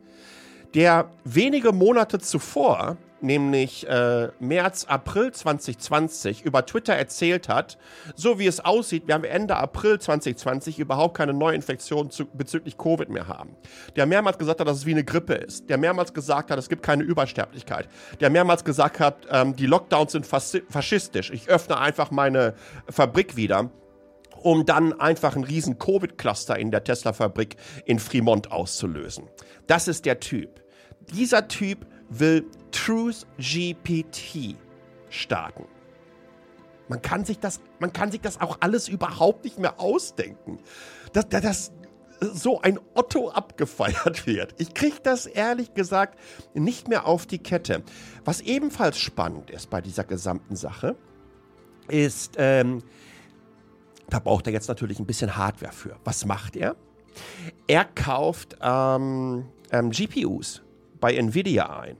der 0.74 1.10
wenige 1.24 1.72
Monate 1.72 2.18
zuvor 2.18 2.96
nämlich 3.20 3.86
äh, 3.88 4.28
März, 4.38 4.84
April 4.84 5.32
2020 5.32 6.44
über 6.44 6.64
Twitter 6.66 6.94
erzählt 6.94 7.48
hat, 7.48 7.78
so 8.14 8.38
wie 8.38 8.46
es 8.46 8.60
aussieht, 8.60 9.08
werden 9.08 9.22
wir 9.22 9.30
Ende 9.30 9.56
April 9.56 9.98
2020 9.98 10.78
überhaupt 10.78 11.16
keine 11.16 11.34
Neuinfektion 11.34 12.10
zu, 12.10 12.26
bezüglich 12.26 12.78
Covid 12.78 13.08
mehr 13.08 13.28
haben. 13.28 13.56
Der 13.96 14.06
mehrmals 14.06 14.38
gesagt 14.38 14.60
hat, 14.60 14.68
dass 14.68 14.78
es 14.78 14.86
wie 14.86 14.92
eine 14.92 15.04
Grippe 15.04 15.34
ist. 15.34 15.68
Der 15.68 15.78
mehrmals 15.78 16.14
gesagt 16.14 16.50
hat, 16.50 16.58
es 16.58 16.68
gibt 16.68 16.82
keine 16.82 17.02
Übersterblichkeit. 17.02 17.88
Der 18.20 18.30
mehrmals 18.30 18.64
gesagt 18.64 19.00
hat, 19.00 19.26
ähm, 19.30 19.56
die 19.56 19.66
Lockdowns 19.66 20.12
sind 20.12 20.26
faschistisch. 20.26 21.30
Ich 21.30 21.48
öffne 21.48 21.78
einfach 21.78 22.10
meine 22.10 22.54
Fabrik 22.88 23.36
wieder 23.36 23.70
um 24.42 24.64
dann 24.66 24.98
einfach 24.98 25.34
einen 25.34 25.44
riesen 25.44 25.78
Covid-Cluster 25.78 26.58
in 26.58 26.70
der 26.70 26.84
Tesla-Fabrik 26.84 27.56
in 27.84 27.98
Fremont 27.98 28.50
auszulösen. 28.50 29.24
Das 29.66 29.88
ist 29.88 30.04
der 30.04 30.20
Typ. 30.20 30.62
Dieser 31.14 31.48
Typ 31.48 31.86
will 32.08 32.44
Truth 32.70 33.26
GPT 33.38 34.56
starten. 35.08 35.64
Man 36.88 37.02
kann 37.02 37.24
sich 37.24 37.38
das, 37.38 37.60
man 37.80 37.92
kann 37.92 38.10
sich 38.10 38.20
das 38.20 38.40
auch 38.40 38.58
alles 38.60 38.88
überhaupt 38.88 39.44
nicht 39.44 39.58
mehr 39.58 39.78
ausdenken. 39.80 40.58
Dass, 41.12 41.28
dass 41.28 41.72
so 42.20 42.60
ein 42.60 42.78
Otto 42.94 43.30
abgefeiert 43.30 44.26
wird. 44.26 44.54
Ich 44.58 44.74
kriege 44.74 44.96
das 45.02 45.26
ehrlich 45.26 45.74
gesagt 45.74 46.18
nicht 46.54 46.88
mehr 46.88 47.06
auf 47.06 47.26
die 47.26 47.38
Kette. 47.38 47.82
Was 48.24 48.40
ebenfalls 48.40 48.98
spannend 48.98 49.50
ist 49.50 49.70
bei 49.70 49.80
dieser 49.80 50.04
gesamten 50.04 50.56
Sache, 50.56 50.96
ist, 51.88 52.34
ähm, 52.36 52.82
da 54.10 54.18
braucht 54.18 54.46
er 54.46 54.52
jetzt 54.52 54.68
natürlich 54.68 54.98
ein 54.98 55.06
bisschen 55.06 55.36
Hardware 55.36 55.72
für. 55.72 55.96
Was 56.04 56.24
macht 56.24 56.56
er? 56.56 56.76
Er 57.66 57.84
kauft 57.84 58.56
ähm, 58.62 59.46
ähm, 59.70 59.90
GPUs 59.90 60.62
bei 61.00 61.14
Nvidia 61.14 61.80
ein. 61.80 61.96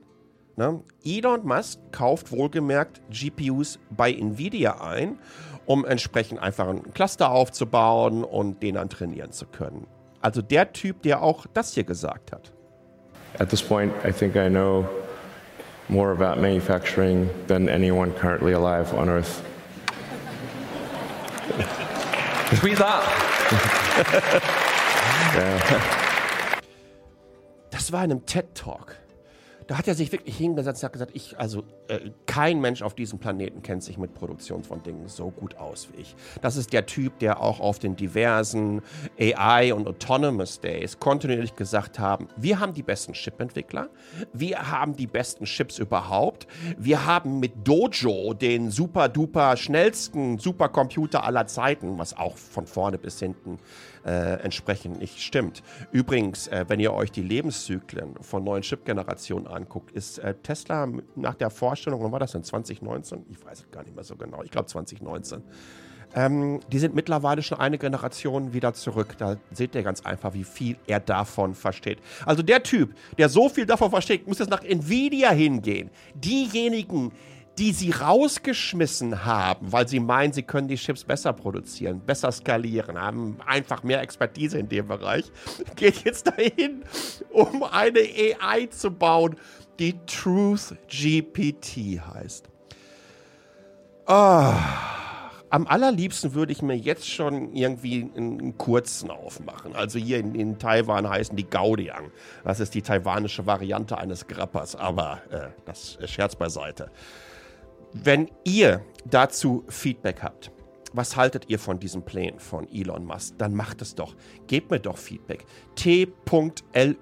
Ne? 0.56 0.80
Elon 1.04 1.46
Musk 1.46 1.78
kauft 1.92 2.32
wohlgemerkt 2.32 3.00
GPUs 3.10 3.78
bei 3.90 4.12
Nvidia 4.12 4.80
ein, 4.80 5.18
um 5.66 5.84
entsprechend 5.84 6.40
einfach 6.40 6.68
ein 6.68 6.92
Cluster 6.94 7.30
aufzubauen 7.30 8.24
und 8.24 8.62
den 8.62 8.74
dann 8.74 8.88
trainieren 8.88 9.30
zu 9.30 9.46
können. 9.46 9.86
Also 10.20 10.42
der 10.42 10.72
Typ, 10.72 11.02
der 11.02 11.22
auch 11.22 11.46
das 11.54 11.74
hier 11.74 11.84
gesagt 11.84 12.32
hat. 12.32 12.52
At 13.38 13.50
this 13.50 13.62
point, 13.62 13.92
I 14.04 14.10
think 14.10 14.34
I 14.34 14.48
know 14.48 14.88
more 15.88 16.10
about 16.10 16.40
manufacturing 16.40 17.30
than 17.46 17.68
anyone 17.68 18.10
currently 18.12 18.54
alive 18.54 18.92
on 18.96 19.08
Earth. 19.08 19.42
Tweet 22.56 22.78
that. 22.78 23.02
Das 27.70 27.92
war 27.92 28.04
in 28.04 28.10
einem 28.10 28.26
TED 28.26 28.54
Talk 28.54 28.96
da 29.68 29.76
hat 29.76 29.86
er 29.86 29.94
sich 29.94 30.10
wirklich 30.10 30.36
hingesetzt 30.36 30.82
und 30.82 30.86
hat 30.86 30.92
gesagt, 30.94 31.10
ich, 31.14 31.38
also 31.38 31.62
äh, 31.88 32.10
kein 32.24 32.58
Mensch 32.60 32.80
auf 32.80 32.94
diesem 32.94 33.18
Planeten 33.18 33.62
kennt 33.62 33.84
sich 33.84 33.98
mit 33.98 34.14
Produktion 34.14 34.64
von 34.64 34.82
Dingen 34.82 35.08
so 35.08 35.30
gut 35.30 35.58
aus 35.58 35.88
wie 35.92 36.00
ich. 36.00 36.16
Das 36.40 36.56
ist 36.56 36.72
der 36.72 36.86
Typ, 36.86 37.18
der 37.18 37.42
auch 37.42 37.60
auf 37.60 37.78
den 37.78 37.94
diversen 37.94 38.80
AI 39.20 39.74
und 39.74 39.86
Autonomous 39.86 40.60
Days 40.60 40.98
kontinuierlich 40.98 41.54
gesagt 41.54 41.98
haben, 41.98 42.28
wir 42.36 42.60
haben 42.60 42.72
die 42.72 42.82
besten 42.82 43.12
Chip-Entwickler, 43.12 43.90
wir 44.32 44.70
haben 44.70 44.96
die 44.96 45.06
besten 45.06 45.44
Chips 45.44 45.78
überhaupt, 45.78 46.46
wir 46.78 47.04
haben 47.04 47.38
mit 47.38 47.68
Dojo 47.68 48.32
den 48.32 48.70
super 48.70 49.10
duper 49.10 49.54
schnellsten 49.58 50.38
Supercomputer 50.38 51.24
aller 51.24 51.46
Zeiten, 51.46 51.98
was 51.98 52.16
auch 52.16 52.38
von 52.38 52.66
vorne 52.66 52.96
bis 52.96 53.18
hinten 53.18 53.58
äh, 54.06 54.40
entsprechend 54.42 54.98
nicht 54.98 55.20
stimmt. 55.20 55.62
Übrigens, 55.92 56.48
äh, 56.48 56.64
wenn 56.68 56.80
ihr 56.80 56.94
euch 56.94 57.12
die 57.12 57.22
Lebenszyklen 57.22 58.14
von 58.22 58.44
neuen 58.44 58.62
Chip-Generationen 58.62 59.46
anguckt, 59.58 59.90
ist 59.90 60.18
äh, 60.18 60.34
Tesla 60.34 60.88
nach 61.16 61.34
der 61.34 61.50
Vorstellung, 61.50 62.02
wann 62.02 62.12
war 62.12 62.20
das 62.20 62.32
denn, 62.32 62.44
2019? 62.44 63.26
Ich 63.30 63.44
weiß 63.44 63.60
es 63.60 63.70
gar 63.70 63.82
nicht 63.82 63.94
mehr 63.94 64.04
so 64.04 64.16
genau, 64.16 64.42
ich 64.42 64.50
glaube 64.50 64.66
2019. 64.66 65.42
Ähm, 66.14 66.60
die 66.72 66.78
sind 66.78 66.94
mittlerweile 66.94 67.42
schon 67.42 67.58
eine 67.58 67.76
Generation 67.76 68.54
wieder 68.54 68.72
zurück. 68.72 69.16
Da 69.18 69.36
seht 69.52 69.74
ihr 69.74 69.82
ganz 69.82 70.00
einfach, 70.00 70.32
wie 70.32 70.44
viel 70.44 70.76
er 70.86 71.00
davon 71.00 71.54
versteht. 71.54 71.98
Also 72.24 72.42
der 72.42 72.62
Typ, 72.62 72.94
der 73.18 73.28
so 73.28 73.48
viel 73.48 73.66
davon 73.66 73.90
versteht, 73.90 74.26
muss 74.26 74.38
jetzt 74.38 74.50
nach 74.50 74.64
Nvidia 74.64 75.30
hingehen. 75.30 75.90
Diejenigen, 76.14 77.10
die 77.10 77.37
sie 77.72 77.90
rausgeschmissen 77.90 79.24
haben, 79.24 79.72
weil 79.72 79.88
sie 79.88 80.00
meinen, 80.00 80.32
sie 80.32 80.42
können 80.42 80.68
die 80.68 80.76
Chips 80.76 81.04
besser 81.04 81.32
produzieren, 81.32 82.00
besser 82.00 82.30
skalieren, 82.30 82.98
haben 82.98 83.36
einfach 83.44 83.82
mehr 83.82 84.00
Expertise 84.00 84.58
in 84.58 84.68
dem 84.68 84.86
Bereich, 84.86 85.24
geht 85.76 86.04
jetzt 86.04 86.28
dahin, 86.28 86.84
um 87.30 87.64
eine 87.64 88.00
AI 88.00 88.66
zu 88.66 88.90
bauen, 88.90 89.36
die 89.78 89.94
Truth 90.06 90.76
GPT 90.88 92.00
heißt. 92.00 92.48
Oh, 94.06 94.54
am 95.50 95.66
allerliebsten 95.66 96.34
würde 96.34 96.52
ich 96.52 96.62
mir 96.62 96.76
jetzt 96.76 97.08
schon 97.08 97.54
irgendwie 97.54 98.10
einen 98.16 98.56
kurzen 98.58 99.10
aufmachen. 99.10 99.74
Also 99.74 99.98
hier 99.98 100.18
in, 100.18 100.34
in 100.34 100.58
Taiwan 100.58 101.08
heißen 101.08 101.36
die 101.36 101.48
Gaudiang. 101.48 102.10
Das 102.44 102.60
ist 102.60 102.74
die 102.74 102.82
taiwanische 102.82 103.46
Variante 103.46 103.96
eines 103.98 104.26
Grappers, 104.26 104.76
aber 104.76 105.22
äh, 105.30 105.48
das 105.64 105.96
ist 106.00 106.10
Scherz 106.10 106.36
beiseite. 106.36 106.90
Wenn 107.92 108.30
ihr 108.44 108.84
dazu 109.06 109.64
Feedback 109.68 110.22
habt, 110.22 110.52
was 110.92 111.16
haltet 111.16 111.44
ihr 111.48 111.58
von 111.58 111.78
diesen 111.78 112.02
Plänen 112.02 112.40
von 112.40 112.66
Elon 112.68 113.04
Musk? 113.04 113.34
Dann 113.38 113.54
macht 113.54 113.82
es 113.82 113.94
doch. 113.94 114.14
Gebt 114.46 114.70
mir 114.70 114.80
doch 114.80 114.96
Feedback. 114.96 115.44
t.ly 115.74 116.96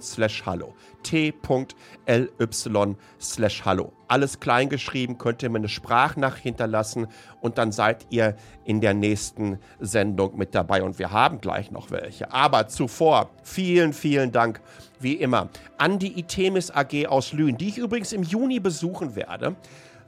slash 0.00 0.42
hallo. 0.44 0.74
t.ly 1.02 2.96
slash 3.20 3.64
hallo. 3.64 3.92
Alles 4.08 4.40
kleingeschrieben, 4.40 5.16
könnt 5.18 5.42
ihr 5.42 5.50
mir 5.50 5.58
eine 5.58 5.68
Sprachnachricht 5.68 6.42
hinterlassen 6.42 7.06
und 7.40 7.58
dann 7.58 7.70
seid 7.70 8.06
ihr 8.10 8.34
in 8.64 8.80
der 8.80 8.94
nächsten 8.94 9.58
Sendung 9.78 10.36
mit 10.36 10.54
dabei 10.54 10.82
und 10.82 10.98
wir 10.98 11.12
haben 11.12 11.40
gleich 11.40 11.70
noch 11.70 11.90
welche. 11.92 12.32
Aber 12.32 12.66
zuvor 12.66 13.30
vielen, 13.44 13.92
vielen 13.92 14.32
Dank, 14.32 14.60
wie 14.98 15.14
immer, 15.14 15.48
an 15.78 16.00
die 16.00 16.18
Itemis 16.18 16.70
AG 16.72 17.06
aus 17.06 17.32
Lünen, 17.32 17.56
die 17.56 17.68
ich 17.68 17.78
übrigens 17.78 18.12
im 18.12 18.24
Juni 18.24 18.58
besuchen 18.58 19.14
werde. 19.14 19.56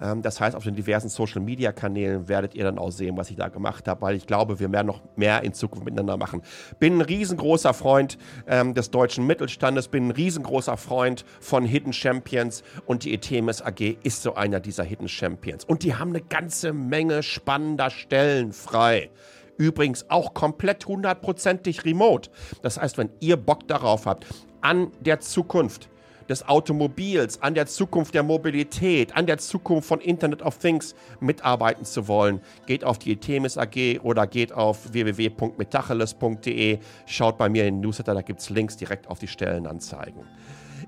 Ähm, 0.02 0.22
das 0.22 0.40
heißt, 0.40 0.56
auf 0.56 0.64
den 0.64 0.74
diversen 0.74 1.08
Social-Media-Kanälen 1.08 2.28
werdet 2.28 2.54
ihr 2.54 2.64
dann 2.64 2.78
auch 2.78 2.90
sehen, 2.90 3.16
was 3.16 3.30
ich 3.30 3.36
da 3.36 3.48
gemacht 3.48 3.88
habe, 3.88 4.02
weil 4.02 4.16
ich 4.16 4.26
glaube, 4.26 4.58
wir 4.60 4.70
werden 4.72 4.86
noch 4.86 5.00
mehr 5.16 5.42
in 5.42 5.54
Zukunft 5.54 5.84
miteinander 5.84 6.16
machen. 6.16 6.42
Bin 6.78 6.98
ein 6.98 7.00
riesengroßer 7.00 7.72
Freund 7.74 8.18
ähm, 8.46 8.74
des 8.74 8.90
deutschen 8.90 9.26
Mittelstandes, 9.26 9.88
bin 9.88 10.08
ein 10.08 10.10
riesengroßer 10.10 10.76
Freund 10.76 11.24
von 11.40 11.64
Hidden 11.64 11.92
Champions 11.92 12.62
und 12.86 13.04
die 13.04 13.14
Etemis 13.14 13.62
AG 13.62 13.96
ist 14.02 14.22
so 14.22 14.34
einer 14.34 14.60
dieser 14.60 14.84
Hidden 14.84 15.08
Champions. 15.08 15.64
Und 15.64 15.82
die 15.84 15.94
haben 15.94 16.10
eine 16.10 16.22
ganze 16.22 16.72
Menge 16.72 17.22
spannender 17.22 17.90
Stellen 17.90 18.52
frei. 18.52 19.10
Übrigens 19.58 20.10
auch 20.10 20.34
komplett 20.34 20.86
hundertprozentig 20.86 21.84
remote. 21.84 22.30
Das 22.62 22.80
heißt, 22.80 22.98
wenn 22.98 23.10
ihr 23.20 23.36
Bock 23.36 23.68
darauf 23.68 24.06
habt, 24.06 24.26
an 24.60 24.90
der 25.00 25.20
Zukunft 25.20 25.88
des 26.28 26.46
Automobils, 26.46 27.40
an 27.42 27.54
der 27.54 27.66
Zukunft 27.66 28.14
der 28.14 28.22
Mobilität, 28.22 29.16
an 29.16 29.26
der 29.26 29.38
Zukunft 29.38 29.88
von 29.88 30.00
Internet 30.00 30.42
of 30.42 30.58
Things 30.58 30.94
mitarbeiten 31.20 31.84
zu 31.84 32.08
wollen, 32.08 32.40
geht 32.66 32.84
auf 32.84 32.98
die 32.98 33.16
Themis 33.16 33.58
AG 33.58 34.00
oder 34.02 34.26
geht 34.26 34.52
auf 34.52 34.92
www.metacheles.de, 34.92 36.78
schaut 37.06 37.38
bei 37.38 37.48
mir 37.48 37.66
in 37.66 37.76
den 37.76 37.80
Newsletter, 37.80 38.14
da 38.14 38.22
gibt 38.22 38.40
es 38.40 38.50
Links 38.50 38.76
direkt 38.76 39.08
auf 39.08 39.18
die 39.18 39.28
Stellenanzeigen. 39.28 40.22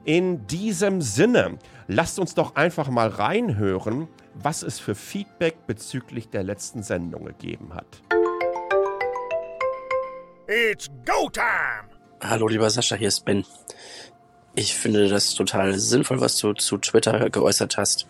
In 0.04 0.46
diesem 0.46 1.00
Sinne, 1.00 1.58
lasst 1.86 2.18
uns 2.18 2.34
doch 2.34 2.56
einfach 2.56 2.90
mal 2.90 3.08
reinhören, 3.08 4.08
was 4.34 4.62
es 4.62 4.78
für 4.78 4.94
Feedback 4.94 5.66
bezüglich 5.66 6.28
der 6.28 6.42
letzten 6.42 6.82
Sendung 6.82 7.24
gegeben 7.24 7.72
hat. 7.74 8.02
It's 10.46 10.90
go 11.06 11.30
time! 11.30 11.88
Hallo 12.20 12.48
lieber 12.48 12.68
Sascha, 12.68 12.96
hier 12.96 13.08
ist 13.08 13.24
Ben. 13.24 13.44
Ich 14.56 14.75
finde 14.75 15.08
das 15.08 15.34
total 15.34 15.78
sinnvoll, 15.78 16.20
was 16.20 16.38
du 16.38 16.52
zu 16.52 16.78
Twitter 16.78 17.28
geäußert 17.30 17.76
hast. 17.76 18.06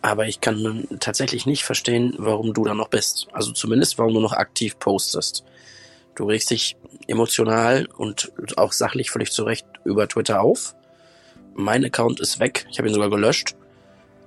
Aber 0.00 0.26
ich 0.26 0.40
kann 0.40 0.86
tatsächlich 1.00 1.46
nicht 1.46 1.64
verstehen, 1.64 2.14
warum 2.18 2.54
du 2.54 2.64
da 2.64 2.74
noch 2.74 2.88
bist. 2.88 3.26
Also 3.32 3.52
zumindest, 3.52 3.98
warum 3.98 4.14
du 4.14 4.20
noch 4.20 4.32
aktiv 4.32 4.78
postest. 4.78 5.44
Du 6.14 6.24
regst 6.24 6.50
dich 6.50 6.76
emotional 7.06 7.86
und 7.98 8.32
auch 8.56 8.72
sachlich 8.72 9.10
völlig 9.10 9.30
zurecht 9.32 9.66
über 9.84 10.08
Twitter 10.08 10.40
auf. 10.40 10.74
Mein 11.54 11.84
Account 11.84 12.20
ist 12.20 12.40
weg. 12.40 12.66
Ich 12.70 12.78
habe 12.78 12.88
ihn 12.88 12.94
sogar 12.94 13.10
gelöscht. 13.10 13.56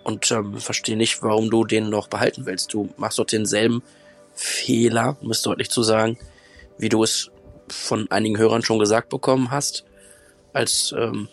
Und 0.04 0.30
ähm, 0.32 0.58
verstehe 0.58 0.98
nicht, 0.98 1.22
warum 1.24 1.50
du 1.50 1.66
den 1.66 1.90
noch 1.90 2.08
behalten 2.08 2.46
willst. 2.46 2.74
Du 2.74 2.90
machst 2.98 3.20
doch 3.20 3.26
denselben 3.26 3.82
Fehler, 4.34 5.18
um 5.22 5.32
es 5.32 5.42
deutlich 5.42 5.70
zu 5.70 5.84
sagen, 5.84 6.18
wie 6.78 6.90
du 6.90 7.04
es 7.04 7.32
von 7.68 8.10
einigen 8.12 8.38
Hörern 8.38 8.64
schon 8.64 8.80
gesagt 8.80 9.10
bekommen 9.10 9.52
hast, 9.52 9.86
als 10.54 10.94
ähm, 10.98 11.28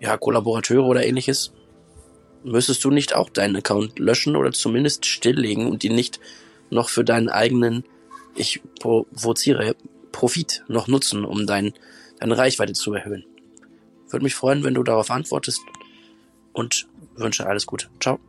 ja, 0.00 0.16
Kollaborateure 0.16 0.84
oder 0.84 1.04
ähnliches, 1.04 1.52
müsstest 2.42 2.84
du 2.84 2.90
nicht 2.90 3.14
auch 3.14 3.30
deinen 3.30 3.56
Account 3.56 3.98
löschen 3.98 4.36
oder 4.36 4.52
zumindest 4.52 5.06
stilllegen 5.06 5.66
und 5.66 5.82
ihn 5.84 5.94
nicht 5.94 6.20
noch 6.70 6.88
für 6.88 7.04
deinen 7.04 7.28
eigenen, 7.28 7.84
ich 8.34 8.60
provoziere, 8.80 9.76
Profit 10.12 10.64
noch 10.68 10.86
nutzen, 10.86 11.24
um 11.24 11.46
dein, 11.46 11.72
deine 12.20 12.38
Reichweite 12.38 12.72
zu 12.72 12.94
erhöhen. 12.94 13.24
Würde 14.08 14.24
mich 14.24 14.34
freuen, 14.34 14.62
wenn 14.62 14.74
du 14.74 14.82
darauf 14.82 15.10
antwortest 15.10 15.60
und 16.52 16.86
wünsche 17.16 17.46
alles 17.46 17.66
Gute. 17.66 17.88
Ciao. 18.00 18.20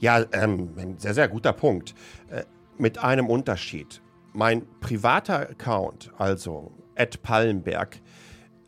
Ja, 0.00 0.24
ähm, 0.32 0.70
ein 0.76 0.98
sehr, 0.98 1.14
sehr 1.14 1.28
guter 1.28 1.52
Punkt. 1.52 1.94
Äh, 2.30 2.44
mit 2.78 2.98
einem 2.98 3.26
Unterschied. 3.26 4.00
Mein 4.32 4.66
privater 4.80 5.50
Account, 5.50 6.12
also 6.16 6.72
Ed 6.94 7.22
Pallenberg, 7.22 8.00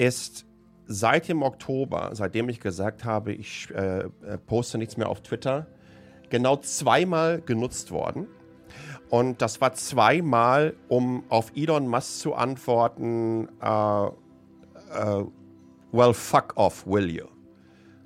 ist 0.00 0.46
seit 0.86 1.28
dem 1.28 1.42
Oktober, 1.42 2.10
seitdem 2.14 2.48
ich 2.48 2.58
gesagt 2.58 3.04
habe, 3.04 3.32
ich 3.32 3.68
äh, 3.70 4.00
äh, 4.00 4.38
poste 4.46 4.78
nichts 4.78 4.96
mehr 4.96 5.10
auf 5.10 5.20
Twitter, 5.20 5.66
genau 6.30 6.56
zweimal 6.56 7.42
genutzt 7.42 7.90
worden. 7.90 8.26
Und 9.10 9.42
das 9.42 9.60
war 9.60 9.74
zweimal, 9.74 10.74
um 10.88 11.24
auf 11.28 11.52
Elon 11.54 11.86
Musk 11.86 12.20
zu 12.20 12.34
antworten, 12.34 13.48
uh, 13.62 14.12
uh, 14.96 15.30
well, 15.92 16.14
fuck 16.14 16.56
off, 16.56 16.86
will 16.86 17.10
you? 17.10 17.26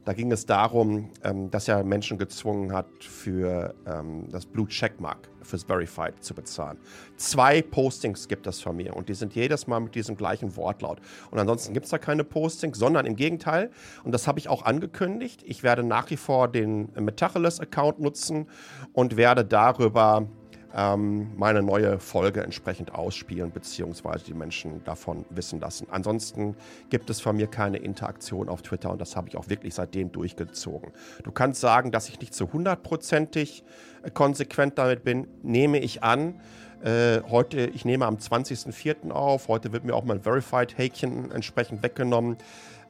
Da 0.04 0.12
ging 0.12 0.30
es 0.32 0.44
darum, 0.44 1.10
ähm, 1.22 1.50
dass 1.50 1.66
er 1.66 1.82
Menschen 1.82 2.18
gezwungen 2.18 2.72
hat, 2.72 2.86
für 3.00 3.74
ähm, 3.86 4.28
das 4.30 4.44
Blue 4.44 4.68
Checkmark, 4.68 5.28
fürs 5.42 5.64
Verified 5.64 6.22
zu 6.22 6.34
bezahlen. 6.34 6.78
Zwei 7.16 7.62
Postings 7.62 8.28
gibt 8.28 8.46
es 8.46 8.60
von 8.60 8.76
mir 8.76 8.94
und 8.96 9.08
die 9.08 9.14
sind 9.14 9.34
jedes 9.34 9.66
Mal 9.66 9.80
mit 9.80 9.94
diesem 9.94 10.16
gleichen 10.16 10.56
Wortlaut. 10.56 11.00
Und 11.30 11.38
ansonsten 11.38 11.72
gibt 11.72 11.84
es 11.84 11.90
da 11.90 11.98
keine 11.98 12.24
Postings, 12.24 12.78
sondern 12.78 13.06
im 13.06 13.16
Gegenteil, 13.16 13.70
und 14.04 14.12
das 14.12 14.26
habe 14.26 14.38
ich 14.38 14.48
auch 14.48 14.64
angekündigt, 14.64 15.42
ich 15.46 15.62
werde 15.62 15.82
nach 15.82 16.10
wie 16.10 16.16
vor 16.16 16.48
den 16.48 16.90
Metacheles-Account 16.94 18.00
nutzen 18.00 18.46
und 18.92 19.16
werde 19.16 19.44
darüber 19.44 20.28
ähm, 20.74 21.30
meine 21.36 21.62
neue 21.62 21.98
Folge 22.00 22.42
entsprechend 22.42 22.94
ausspielen, 22.94 23.52
beziehungsweise 23.52 24.24
die 24.24 24.34
Menschen 24.34 24.82
davon 24.84 25.24
wissen 25.30 25.60
lassen. 25.60 25.86
Ansonsten 25.90 26.56
gibt 26.90 27.10
es 27.10 27.20
von 27.20 27.36
mir 27.36 27.46
keine 27.46 27.78
Interaktion 27.78 28.48
auf 28.48 28.62
Twitter 28.62 28.90
und 28.90 29.00
das 29.00 29.14
habe 29.14 29.28
ich 29.28 29.36
auch 29.36 29.48
wirklich 29.48 29.74
seitdem 29.74 30.10
durchgezogen. 30.10 30.92
Du 31.22 31.30
kannst 31.30 31.60
sagen, 31.60 31.92
dass 31.92 32.08
ich 32.08 32.20
nicht 32.20 32.34
zu 32.34 32.52
hundertprozentig 32.52 33.62
äh, 34.02 34.10
konsequent 34.10 34.76
damit 34.78 35.04
bin, 35.04 35.28
nehme 35.42 35.78
ich 35.78 36.02
an. 36.02 36.40
Äh, 36.82 37.22
heute, 37.30 37.66
ich 37.66 37.84
nehme 37.84 38.06
am 38.06 38.16
20.04. 38.16 39.10
auf. 39.10 39.48
Heute 39.48 39.72
wird 39.72 39.84
mir 39.84 39.94
auch 39.94 40.04
mein 40.04 40.20
Verified-Häkchen 40.20 41.30
entsprechend 41.30 41.82
weggenommen. 41.82 42.36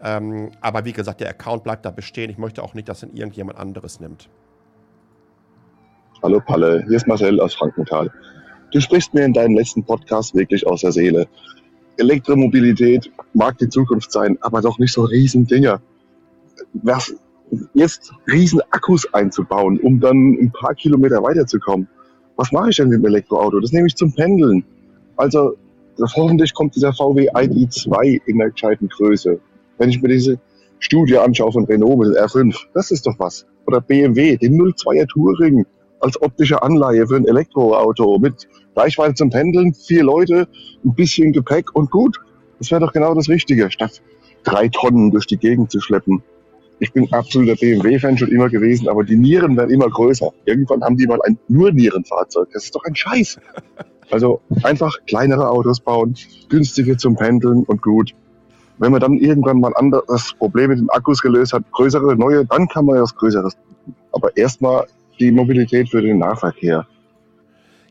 Ähm, 0.03 0.51
aber 0.61 0.85
wie 0.85 0.93
gesagt, 0.93 1.21
der 1.21 1.29
Account 1.29 1.65
bleibt 1.65 1.85
da 1.85 1.91
bestehen. 1.91 2.31
Ich 2.31 2.39
möchte 2.39 2.63
auch 2.63 2.75
nicht, 2.75 2.89
dass 2.89 3.03
ihn 3.03 3.15
irgendjemand 3.15 3.59
anderes 3.59 4.01
nimmt. 4.01 4.29
Hallo 6.25 6.41
Palle, 6.41 6.83
hier 6.89 6.97
ist 6.97 7.07
Marcel 7.07 7.39
aus 7.39 7.55
Frankenthal. 7.55 8.11
Du 8.73 8.81
sprichst 8.81 9.13
mir 9.13 9.27
in 9.27 9.35
deinem 9.35 9.57
letzten 9.57 9.85
Podcast 9.85 10.35
wirklich 10.35 10.67
aus 10.67 10.81
der 10.81 10.91
Seele. 10.91 11.29
Elektromobilität 11.99 13.13
mag 13.35 13.59
die 13.59 13.69
Zukunft 13.69 14.11
sein, 14.11 14.39
aber 14.41 14.63
doch 14.63 14.79
nicht 14.79 14.95
so 14.95 15.05
riesen 15.05 15.47
Dinger. 15.47 15.83
Was, 16.73 17.15
jetzt 17.75 18.11
riesen 18.27 18.63
Akkus 18.71 19.07
einzubauen, 19.13 19.79
um 19.81 20.01
dann 20.01 20.39
ein 20.41 20.51
paar 20.51 20.75
Kilometer 20.75 21.23
weiterzukommen. 21.23 21.89
Was 22.37 22.53
mache 22.53 22.71
ich 22.71 22.77
denn 22.77 22.89
mit 22.89 23.01
dem 23.01 23.05
Elektroauto? 23.05 23.61
Das 23.61 23.73
nehme 23.73 23.87
ich 23.87 23.95
zum 23.95 24.15
Pendeln. 24.15 24.65
Also 25.19 25.59
hoffentlich 26.01 26.55
kommt 26.55 26.75
dieser 26.75 26.95
VW 26.95 27.29
ID2 27.33 28.23
in 28.25 28.39
der 28.39 28.49
gescheiten 28.49 28.89
Größe. 28.89 29.39
Wenn 29.77 29.91
ich 29.91 30.01
mir 30.01 30.09
diese 30.09 30.41
Studie 30.79 31.19
anschaue 31.19 31.53
von 31.53 31.67
Renault 31.67 31.99
mit 31.99 32.17
R5, 32.17 32.57
das 32.73 32.93
ist 32.93 33.07
doch 33.07 33.19
was. 33.19 33.45
Oder 33.67 33.83
BMW, 33.83 34.39
den 34.39 34.59
02er 34.59 35.07
Touring 35.07 35.67
als 36.05 36.21
optische 36.21 36.63
Anleihe 36.63 37.07
für 37.07 37.17
ein 37.17 37.27
Elektroauto 37.27 38.19
mit 38.19 38.47
Reichweite 38.77 39.15
zum 39.15 39.31
Pendeln, 39.31 39.73
vier 39.73 40.05
Leute, 40.05 40.47
ein 40.85 40.95
bisschen 40.95 41.33
Gepäck 41.33 41.75
und 41.75 41.91
gut. 41.91 42.21
Das 42.59 42.71
wäre 42.71 42.83
doch 42.83 42.93
genau 42.93 43.15
das 43.15 43.29
Richtige, 43.29 43.71
statt 43.71 44.03
drei 44.45 44.69
Tonnen 44.69 45.11
durch 45.11 45.27
die 45.27 45.39
Gegend 45.39 45.71
zu 45.71 45.81
schleppen. 45.81 46.23
Ich 46.79 46.93
bin 46.93 47.11
absoluter 47.13 47.55
BMW-Fan 47.55 48.19
schon 48.19 48.29
immer 48.29 48.51
gewesen, 48.51 48.89
aber 48.89 49.05
die 49.05 49.17
Nieren 49.17 49.57
werden 49.57 49.71
immer 49.71 49.89
größer. 49.89 50.29
Irgendwann 50.45 50.83
haben 50.83 50.97
die 50.99 51.07
mal 51.07 51.21
ein 51.23 51.39
nur 51.49 51.73
Nierenfahrzeug. 51.73 52.49
Das 52.53 52.65
ist 52.65 52.75
doch 52.75 52.85
ein 52.85 52.95
Scheiß. 52.95 53.39
Also 54.11 54.43
einfach 54.63 54.99
kleinere 55.07 55.49
Autos 55.49 55.81
bauen, 55.81 56.15
günstige 56.51 56.99
zum 56.99 57.17
Pendeln 57.17 57.65
und 57.65 57.81
gut. 57.81 58.13
Wenn 58.77 58.93
man 58.93 59.01
dann 59.01 59.15
irgendwann 59.15 59.61
mal 59.61 59.73
das 60.07 60.35
Problem 60.35 60.69
mit 60.69 60.79
den 60.79 60.91
Akkus 60.91 61.23
gelöst 61.23 61.55
hat, 61.55 61.63
größere, 61.73 62.15
neue, 62.17 62.45
dann 62.45 62.69
kann 62.69 62.85
man 62.85 63.01
was 63.01 63.15
Größeres. 63.15 63.57
Aber 64.13 64.37
erstmal 64.37 64.87
die 65.19 65.31
Mobilität 65.31 65.89
für 65.89 66.03
den 66.03 66.19
Nahverkehr. 66.19 66.87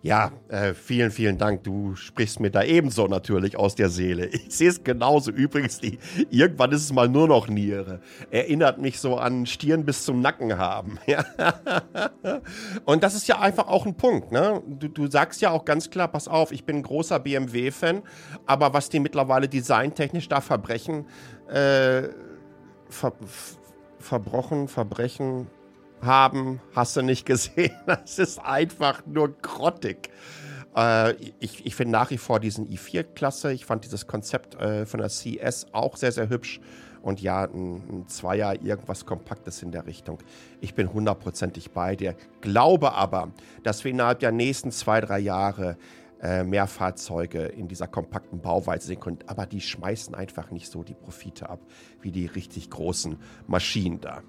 Ja, 0.04 0.34
äh, 0.50 0.74
vielen, 0.74 1.12
vielen 1.12 1.38
Dank. 1.38 1.64
Du 1.64 1.96
sprichst 1.96 2.42
mir 2.42 2.52
da 2.52 2.62
ebenso 2.62 3.08
natürlich 3.08 3.56
aus 3.56 3.76
der 3.76 3.88
Seele. 3.88 4.26
Ich 4.28 4.54
sehe 4.54 4.68
es 4.68 4.84
genauso. 4.84 5.32
Übrigens, 5.32 5.80
die, 5.80 5.98
irgendwann 6.30 6.74
ist 6.74 6.82
es 6.82 6.92
mal 6.92 7.08
nur 7.08 7.30
noch 7.30 7.48
Niere. 7.48 8.02
Erinnert 8.30 8.80
mich 8.80 9.00
so 9.00 9.16
an 9.16 9.46
Stirn 9.46 9.86
bis 9.86 10.04
zum 10.04 10.20
Nacken 10.20 10.58
haben. 10.58 11.00
Und 12.86 13.02
das 13.02 13.16
ist 13.16 13.30
ja 13.30 13.40
einfach 13.40 13.70
auch 13.70 13.86
ein 13.86 13.96
Punkt. 13.96 14.34
Ne? 14.34 14.62
Du, 14.68 14.90
du 14.90 15.10
sagst 15.10 15.40
ja 15.40 15.52
auch 15.52 15.64
ganz 15.64 15.90
klar, 15.90 16.10
pass 16.10 16.28
auf, 16.28 16.52
ich 16.52 16.66
bin 16.66 16.78
ein 16.78 16.84
großer 16.84 17.20
BMW-Fan, 17.20 18.02
aber 18.46 18.74
was 18.74 18.90
die 18.90 19.00
mittlerweile 19.00 19.48
designtechnisch 19.48 20.28
da 20.28 20.42
verbrechen, 20.42 21.06
äh, 21.48 22.10
ver, 22.90 23.14
verbrochen, 24.00 24.68
verbrechen, 24.68 25.48
haben, 26.06 26.62
hast 26.76 26.96
du 26.96 27.02
nicht 27.02 27.26
gesehen. 27.26 27.72
Das 27.86 28.20
ist 28.20 28.40
einfach 28.40 29.06
nur 29.06 29.30
grottig. 29.42 30.10
Äh, 30.76 31.14
ich 31.40 31.66
ich 31.66 31.76
finde 31.76 31.92
nach 31.92 32.10
wie 32.12 32.18
vor 32.18 32.40
diesen 32.40 32.68
i4 32.68 33.04
klasse. 33.04 33.54
Ich 33.54 33.66
fand 33.66 33.86
dieses 33.86 34.08
Konzept 34.08 34.56
äh, 34.56 34.86
von 34.86 35.00
der 35.00 35.10
CS 35.10 35.68
auch 35.72 35.98
sehr, 35.98 36.12
sehr 36.12 36.30
hübsch. 36.30 36.60
Und 37.02 37.22
ja, 37.22 37.44
ein, 37.44 37.84
ein 37.90 38.08
Zweier, 38.08 38.62
irgendwas 38.62 39.06
Kompaktes 39.06 39.62
in 39.62 39.72
der 39.72 39.86
Richtung. 39.86 40.20
Ich 40.62 40.74
bin 40.74 40.94
hundertprozentig 40.94 41.72
bei 41.72 41.98
dir. 41.98 42.16
Glaube 42.40 42.94
aber, 42.94 43.34
dass 43.64 43.84
wir 43.84 43.92
innerhalb 43.92 44.20
der 44.20 44.32
nächsten 44.32 44.72
zwei, 44.72 45.02
drei 45.02 45.20
Jahre 45.20 45.78
äh, 46.22 46.46
mehr 46.46 46.68
Fahrzeuge 46.68 47.44
in 47.44 47.68
dieser 47.68 47.88
kompakten 47.88 48.40
Bauweise 48.40 48.88
sehen 48.88 49.02
können. 49.02 49.20
Aber 49.28 49.46
die 49.46 49.60
schmeißen 49.60 50.16
einfach 50.16 50.52
nicht 50.52 50.72
so 50.72 50.84
die 50.84 50.94
Profite 50.94 51.50
ab 51.50 51.60
wie 52.00 52.12
die 52.12 52.26
richtig 52.26 52.70
großen 52.70 53.18
Maschinen 53.48 54.00
da. 54.00 54.24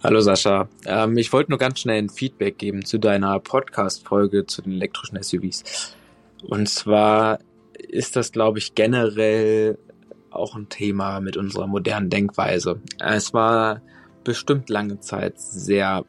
Hallo 0.00 0.20
Sascha, 0.20 0.68
ähm, 0.86 1.18
ich 1.18 1.32
wollte 1.32 1.50
nur 1.50 1.58
ganz 1.58 1.80
schnell 1.80 1.98
ein 1.98 2.08
Feedback 2.08 2.56
geben 2.56 2.84
zu 2.84 2.98
deiner 2.98 3.40
Podcast-Folge 3.40 4.46
zu 4.46 4.62
den 4.62 4.74
elektrischen 4.74 5.20
SUVs. 5.20 5.96
Und 6.46 6.68
zwar 6.68 7.40
ist 7.76 8.14
das, 8.14 8.30
glaube 8.30 8.58
ich, 8.58 8.76
generell 8.76 9.76
auch 10.30 10.54
ein 10.54 10.68
Thema 10.68 11.20
mit 11.20 11.36
unserer 11.36 11.66
modernen 11.66 12.10
Denkweise. 12.10 12.80
Es 13.00 13.34
war 13.34 13.82
bestimmt 14.22 14.68
lange 14.70 15.00
Zeit 15.00 15.40
sehr 15.40 16.04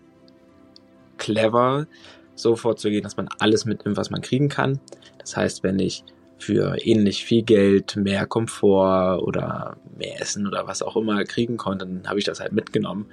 clever, 1.17 1.87
so 2.35 2.55
vorzugehen, 2.55 3.03
dass 3.03 3.17
man 3.17 3.27
alles 3.39 3.65
mitnimmt, 3.65 3.97
was 3.97 4.11
man 4.11 4.21
kriegen 4.21 4.49
kann. 4.49 4.79
Das 5.17 5.35
heißt, 5.35 5.63
wenn 5.63 5.79
ich 5.79 6.03
für 6.37 6.77
ähnlich 6.85 7.25
viel 7.25 7.41
Geld 7.41 7.95
mehr 7.95 8.25
Komfort 8.27 9.23
oder 9.23 9.77
mehr 9.97 10.21
Essen 10.21 10.47
oder 10.47 10.67
was 10.67 10.81
auch 10.81 10.95
immer 10.95 11.23
kriegen 11.23 11.57
konnte, 11.57 11.85
dann 11.85 12.07
habe 12.07 12.19
ich 12.19 12.25
das 12.25 12.39
halt 12.39 12.53
mitgenommen 12.53 13.07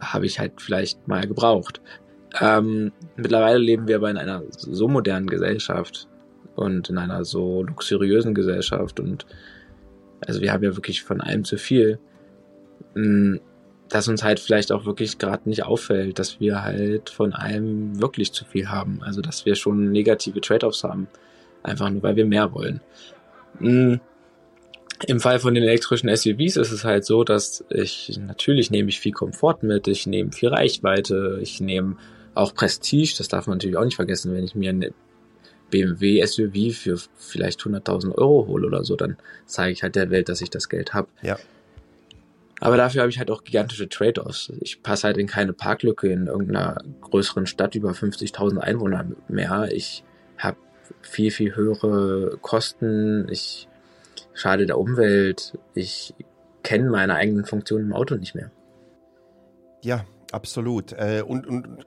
habe 0.00 0.26
ich 0.26 0.38
halt 0.38 0.60
vielleicht 0.60 1.06
mal 1.08 1.26
gebraucht. 1.26 1.80
Ähm, 2.40 2.92
mittlerweile 3.16 3.58
leben 3.58 3.86
wir 3.86 3.96
aber 3.96 4.10
in 4.10 4.18
einer 4.18 4.42
so 4.50 4.88
modernen 4.88 5.28
Gesellschaft 5.28 6.08
und 6.56 6.90
in 6.90 6.98
einer 6.98 7.24
so 7.24 7.62
luxuriösen 7.62 8.34
Gesellschaft 8.34 9.00
und 9.00 9.26
also 10.26 10.40
wir 10.40 10.52
haben 10.52 10.64
ja 10.64 10.74
wirklich 10.74 11.02
von 11.02 11.20
allem 11.20 11.44
zu 11.44 11.58
viel, 11.58 11.98
hm, 12.94 13.40
dass 13.88 14.08
uns 14.08 14.24
halt 14.24 14.40
vielleicht 14.40 14.72
auch 14.72 14.86
wirklich 14.86 15.18
gerade 15.18 15.48
nicht 15.48 15.64
auffällt, 15.64 16.18
dass 16.18 16.40
wir 16.40 16.62
halt 16.62 17.10
von 17.10 17.32
allem 17.32 18.00
wirklich 18.00 18.32
zu 18.32 18.44
viel 18.44 18.68
haben. 18.68 19.00
Also 19.02 19.20
dass 19.20 19.44
wir 19.44 19.54
schon 19.54 19.92
negative 19.92 20.40
Trade-offs 20.40 20.84
haben, 20.84 21.06
einfach 21.62 21.90
nur 21.90 22.02
weil 22.02 22.16
wir 22.16 22.24
mehr 22.24 22.52
wollen. 22.54 22.80
Im 25.06 25.20
Fall 25.20 25.38
von 25.38 25.54
den 25.54 25.64
elektrischen 25.64 26.14
SUVs 26.14 26.56
ist 26.56 26.72
es 26.72 26.84
halt 26.84 27.04
so, 27.04 27.24
dass 27.24 27.64
ich 27.70 28.18
natürlich 28.18 28.70
nehme 28.70 28.88
ich 28.88 29.00
viel 29.00 29.12
Komfort 29.12 29.58
mit, 29.62 29.88
ich 29.88 30.06
nehme 30.06 30.32
viel 30.32 30.48
Reichweite, 30.48 31.38
ich 31.42 31.60
nehme 31.60 31.96
auch 32.34 32.54
Prestige, 32.54 33.14
das 33.18 33.28
darf 33.28 33.46
man 33.46 33.58
natürlich 33.58 33.76
auch 33.76 33.84
nicht 33.84 33.96
vergessen, 33.96 34.34
wenn 34.34 34.44
ich 34.44 34.54
mir 34.54 34.70
eine 34.70 34.92
BMW 35.70 36.24
SUV 36.24 36.76
für 36.76 36.96
vielleicht 37.16 37.60
100.000 37.60 38.14
Euro 38.14 38.46
hole 38.46 38.66
oder 38.66 38.84
so, 38.84 38.96
dann 38.96 39.16
zeige 39.46 39.72
ich 39.72 39.82
halt 39.82 39.96
der 39.96 40.10
Welt, 40.10 40.28
dass 40.28 40.40
ich 40.40 40.50
das 40.50 40.68
Geld 40.68 40.94
habe. 40.94 41.08
Ja. 41.22 41.38
Aber 42.60 42.76
dafür 42.76 43.02
habe 43.02 43.10
ich 43.10 43.18
halt 43.18 43.30
auch 43.30 43.44
gigantische 43.44 43.88
Trade-offs. 43.88 44.52
Ich 44.60 44.82
passe 44.82 45.08
halt 45.08 45.18
in 45.18 45.26
keine 45.26 45.52
Parklücke 45.52 46.08
in 46.08 46.28
irgendeiner 46.28 46.82
größeren 47.00 47.46
Stadt 47.46 47.74
über 47.74 47.90
50.000 47.90 48.58
Einwohner 48.58 49.06
mehr. 49.28 49.68
Ich 49.72 50.04
habe 50.38 50.56
viel, 51.02 51.30
viel 51.30 51.56
höhere 51.56 52.38
Kosten. 52.40 53.28
Ich 53.28 53.68
schade 54.34 54.66
der 54.66 54.78
Umwelt. 54.78 55.58
Ich 55.74 56.14
kenne 56.62 56.90
meine 56.90 57.14
eigenen 57.14 57.44
Funktionen 57.44 57.86
im 57.86 57.92
Auto 57.92 58.16
nicht 58.16 58.34
mehr. 58.34 58.50
Ja, 59.82 60.04
absolut. 60.32 60.92
Äh, 60.92 61.22
und, 61.26 61.46
und 61.46 61.86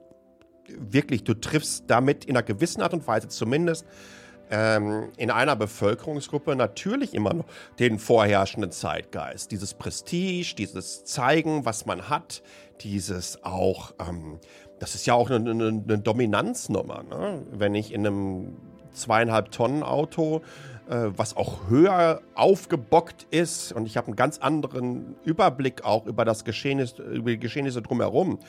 wirklich, 0.68 1.24
du 1.24 1.34
triffst 1.34 1.86
damit 1.88 2.26
in 2.26 2.36
einer 2.36 2.44
gewissen 2.44 2.82
Art 2.82 2.94
und 2.94 3.08
Weise 3.08 3.28
zumindest 3.28 3.86
ähm, 4.50 5.10
in 5.18 5.32
einer 5.32 5.56
Bevölkerungsgruppe 5.56 6.56
natürlich 6.56 7.14
immer 7.14 7.34
noch 7.34 7.46
den 7.80 8.00
vorherrschenden 8.00 8.72
Zeitgeist. 8.72 9.52
Dieses 9.52 9.74
Prestige, 9.74 10.56
dieses 10.56 11.04
Zeigen, 11.04 11.66
was 11.66 11.86
man 11.86 12.10
hat, 12.10 12.42
dieses 12.82 13.44
auch, 13.44 13.94
ähm, 14.00 14.40
das 14.80 14.96
ist 14.96 15.06
ja 15.06 15.16
auch 15.16 15.30
eine, 15.30 15.50
eine, 15.50 15.68
eine 15.68 16.00
Dominanznummer. 16.00 17.04
Ne? 17.04 17.44
Wenn 17.52 17.76
ich 17.76 17.94
in 17.94 18.06
einem 18.06 18.58
zweieinhalb 18.94 19.52
Tonnen 19.52 19.84
Auto 19.84 20.42
was 20.88 21.36
auch 21.36 21.70
höher 21.70 22.22
aufgebockt 22.34 23.28
ist. 23.30 23.74
Und 23.74 23.86
ich 23.86 23.98
habe 23.98 24.08
einen 24.08 24.16
ganz 24.16 24.38
anderen 24.38 25.16
Überblick 25.24 25.84
auch 25.84 26.06
über 26.06 26.24
das 26.24 26.46
Geschehnis, 26.46 26.96
über 26.98 27.32
die 27.32 27.40
Geschehnisse 27.40 27.82
drumherum. 27.82 28.40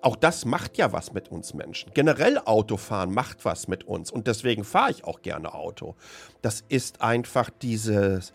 Auch 0.00 0.16
das 0.16 0.44
macht 0.44 0.78
ja 0.78 0.92
was 0.92 1.12
mit 1.12 1.30
uns 1.30 1.54
Menschen. 1.54 1.90
Generell 1.94 2.38
Autofahren 2.38 3.12
macht 3.12 3.44
was 3.44 3.66
mit 3.66 3.84
uns. 3.84 4.10
Und 4.12 4.26
deswegen 4.26 4.64
fahre 4.64 4.92
ich 4.92 5.04
auch 5.04 5.22
gerne 5.22 5.54
Auto. 5.54 5.96
Das 6.40 6.64
ist 6.68 7.02
einfach 7.02 7.50
dieses 7.50 8.32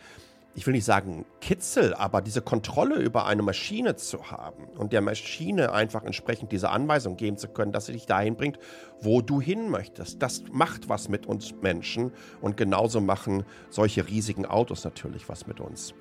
ich 0.56 0.68
will 0.68 0.74
nicht 0.74 0.86
sagen 0.86 1.26
Kitzel, 1.42 1.94
aber 1.94 2.22
diese 2.22 2.42
Kontrolle 2.42 2.96
über 2.96 3.26
eine 3.26 3.42
Maschine 3.42 3.96
zu 3.96 4.30
haben 4.30 4.66
und 4.78 4.94
der 4.94 5.02
Maschine 5.02 5.72
einfach 5.72 6.04
entsprechend 6.04 6.52
diese 6.52 6.70
Anweisung 6.70 7.18
geben 7.18 7.38
zu 7.38 7.48
können, 7.48 7.72
dass 7.72 7.88
sie 7.88 7.94
dich 7.94 8.06
dahin 8.06 8.36
bringt, 8.36 8.60
wo 9.02 9.22
du 9.22 9.42
hin 9.42 9.70
möchtest. 9.70 10.22
Das 10.22 10.44
macht 10.52 10.90
was 10.90 11.10
mit 11.10 11.26
uns 11.26 11.54
Menschen 11.62 12.12
und 12.42 12.56
genauso 12.56 13.02
machen 13.02 13.44
solche 13.70 14.08
riesigen 14.08 14.46
Autos 14.46 14.84
natürlich 14.84 15.28
was 15.28 15.48
mit 15.48 15.60
uns. 15.60 15.94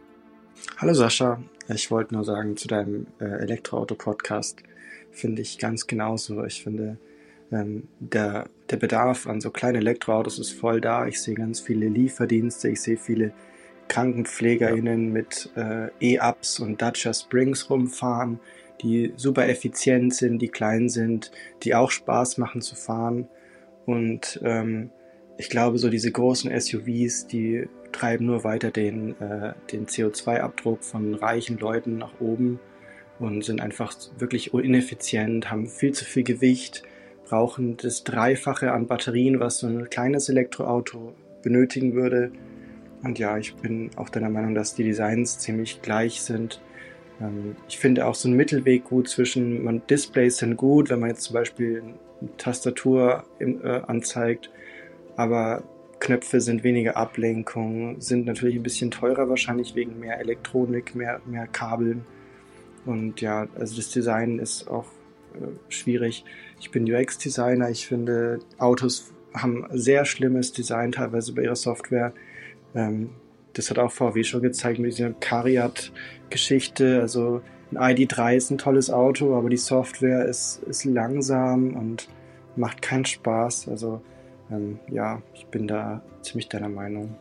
Hallo 0.76 0.92
Sascha, 0.92 1.42
ich 1.68 1.90
wollte 1.90 2.14
nur 2.14 2.24
sagen 2.24 2.56
zu 2.56 2.68
deinem 2.68 3.06
äh, 3.20 3.24
Elektroauto-Podcast 3.24 4.62
finde 5.12 5.42
ich 5.42 5.58
ganz 5.58 5.86
genauso. 5.86 6.44
Ich 6.44 6.62
finde, 6.62 6.98
ähm, 7.50 7.88
der, 8.00 8.48
der 8.70 8.76
Bedarf 8.76 9.26
an 9.26 9.40
so 9.40 9.50
kleinen 9.50 9.76
Elektroautos 9.76 10.38
ist 10.38 10.52
voll 10.52 10.80
da. 10.80 11.06
Ich 11.06 11.20
sehe 11.20 11.34
ganz 11.34 11.60
viele 11.60 11.88
Lieferdienste, 11.88 12.70
ich 12.70 12.80
sehe 12.80 12.96
viele 12.96 13.32
KrankenpflegerInnen 13.92 15.08
ja. 15.08 15.12
mit 15.12 15.50
äh, 15.54 15.88
E-Ups 16.00 16.60
und 16.60 16.80
Dacia 16.80 17.12
Springs 17.12 17.68
rumfahren, 17.68 18.40
die 18.80 19.12
super 19.16 19.48
effizient 19.48 20.14
sind, 20.14 20.40
die 20.40 20.48
klein 20.48 20.88
sind, 20.88 21.30
die 21.62 21.74
auch 21.74 21.90
Spaß 21.90 22.38
machen 22.38 22.62
zu 22.62 22.74
fahren. 22.74 23.28
Und 23.84 24.40
ähm, 24.42 24.90
ich 25.36 25.50
glaube, 25.50 25.76
so 25.76 25.90
diese 25.90 26.10
großen 26.10 26.58
SUVs, 26.58 27.26
die 27.26 27.68
treiben 27.92 28.24
nur 28.24 28.44
weiter 28.44 28.70
den, 28.70 29.10
äh, 29.20 29.52
den 29.70 29.86
CO2-Abdruck 29.86 30.82
von 30.82 31.14
reichen 31.14 31.58
Leuten 31.58 31.98
nach 31.98 32.18
oben 32.18 32.60
und 33.18 33.44
sind 33.44 33.60
einfach 33.60 33.94
wirklich 34.16 34.54
ineffizient, 34.54 35.50
haben 35.50 35.66
viel 35.66 35.92
zu 35.92 36.06
viel 36.06 36.24
Gewicht, 36.24 36.82
brauchen 37.28 37.76
das 37.76 38.04
Dreifache 38.04 38.72
an 38.72 38.86
Batterien, 38.86 39.38
was 39.38 39.58
so 39.58 39.66
ein 39.66 39.90
kleines 39.90 40.30
Elektroauto 40.30 41.12
benötigen 41.42 41.92
würde. 41.92 42.32
Und 43.02 43.18
ja, 43.18 43.36
ich 43.38 43.54
bin 43.56 43.90
auch 43.96 44.08
deiner 44.08 44.30
Meinung, 44.30 44.54
dass 44.54 44.74
die 44.74 44.84
Designs 44.84 45.38
ziemlich 45.38 45.82
gleich 45.82 46.22
sind. 46.22 46.60
Ähm, 47.20 47.56
ich 47.68 47.78
finde 47.78 48.06
auch 48.06 48.14
so 48.14 48.28
einen 48.28 48.36
Mittelweg 48.36 48.84
gut 48.84 49.08
zwischen, 49.08 49.64
man 49.64 49.82
Displays 49.88 50.38
sind 50.38 50.56
gut, 50.56 50.90
wenn 50.90 51.00
man 51.00 51.10
jetzt 51.10 51.22
zum 51.22 51.34
Beispiel 51.34 51.82
eine 52.20 52.36
Tastatur 52.36 53.24
äh, 53.40 53.80
anzeigt, 53.86 54.50
aber 55.16 55.64
Knöpfe 55.98 56.40
sind 56.40 56.64
weniger 56.64 56.96
Ablenkung, 56.96 58.00
sind 58.00 58.26
natürlich 58.26 58.56
ein 58.56 58.62
bisschen 58.62 58.90
teurer 58.90 59.28
wahrscheinlich 59.28 59.74
wegen 59.74 60.00
mehr 60.00 60.18
Elektronik, 60.18 60.94
mehr, 60.94 61.20
mehr 61.26 61.46
Kabeln. 61.46 62.04
Und 62.84 63.20
ja, 63.20 63.46
also 63.54 63.76
das 63.76 63.90
Design 63.90 64.38
ist 64.38 64.68
auch 64.68 64.86
äh, 65.34 65.46
schwierig. 65.68 66.24
Ich 66.60 66.70
bin 66.70 66.92
UX-Designer, 66.92 67.70
ich 67.70 67.86
finde 67.86 68.40
Autos 68.58 69.12
haben 69.34 69.64
sehr 69.72 70.04
schlimmes 70.04 70.52
Design 70.52 70.92
teilweise 70.92 71.32
bei 71.32 71.42
ihrer 71.42 71.56
Software. 71.56 72.12
Ähm, 72.74 73.10
das 73.54 73.70
hat 73.70 73.78
auch 73.78 73.92
VW 73.92 74.24
schon 74.24 74.42
gezeigt 74.42 74.78
mit 74.78 74.92
dieser 74.92 75.12
Cariat-Geschichte. 75.12 77.00
Also 77.00 77.42
ein 77.70 77.78
ID3 77.78 78.36
ist 78.36 78.50
ein 78.50 78.58
tolles 78.58 78.90
Auto, 78.90 79.36
aber 79.36 79.50
die 79.50 79.56
Software 79.56 80.24
ist, 80.24 80.62
ist 80.64 80.84
langsam 80.84 81.74
und 81.76 82.08
macht 82.56 82.82
keinen 82.82 83.04
Spaß. 83.04 83.68
Also 83.68 84.00
ähm, 84.50 84.78
ja, 84.90 85.22
ich 85.34 85.46
bin 85.46 85.66
da 85.66 86.02
ziemlich 86.22 86.48
deiner 86.48 86.68
Meinung. 86.68 87.14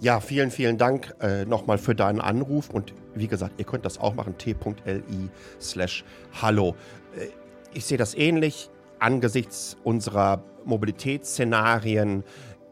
Ja, 0.00 0.20
vielen, 0.20 0.50
vielen 0.50 0.78
Dank 0.78 1.14
äh, 1.20 1.44
nochmal 1.44 1.76
für 1.76 1.94
deinen 1.94 2.20
Anruf 2.20 2.70
und 2.70 2.94
wie 3.14 3.26
gesagt, 3.28 3.54
ihr 3.58 3.66
könnt 3.66 3.84
das 3.84 3.98
auch 3.98 4.14
machen, 4.14 4.38
t.li 4.38 5.28
slash 5.60 6.04
hallo. 6.40 6.74
Äh, 7.16 7.26
ich 7.74 7.84
sehe 7.84 7.98
das 7.98 8.14
ähnlich 8.14 8.70
angesichts 8.98 9.76
unserer 9.84 10.42
Mobilitätsszenarien 10.64 12.24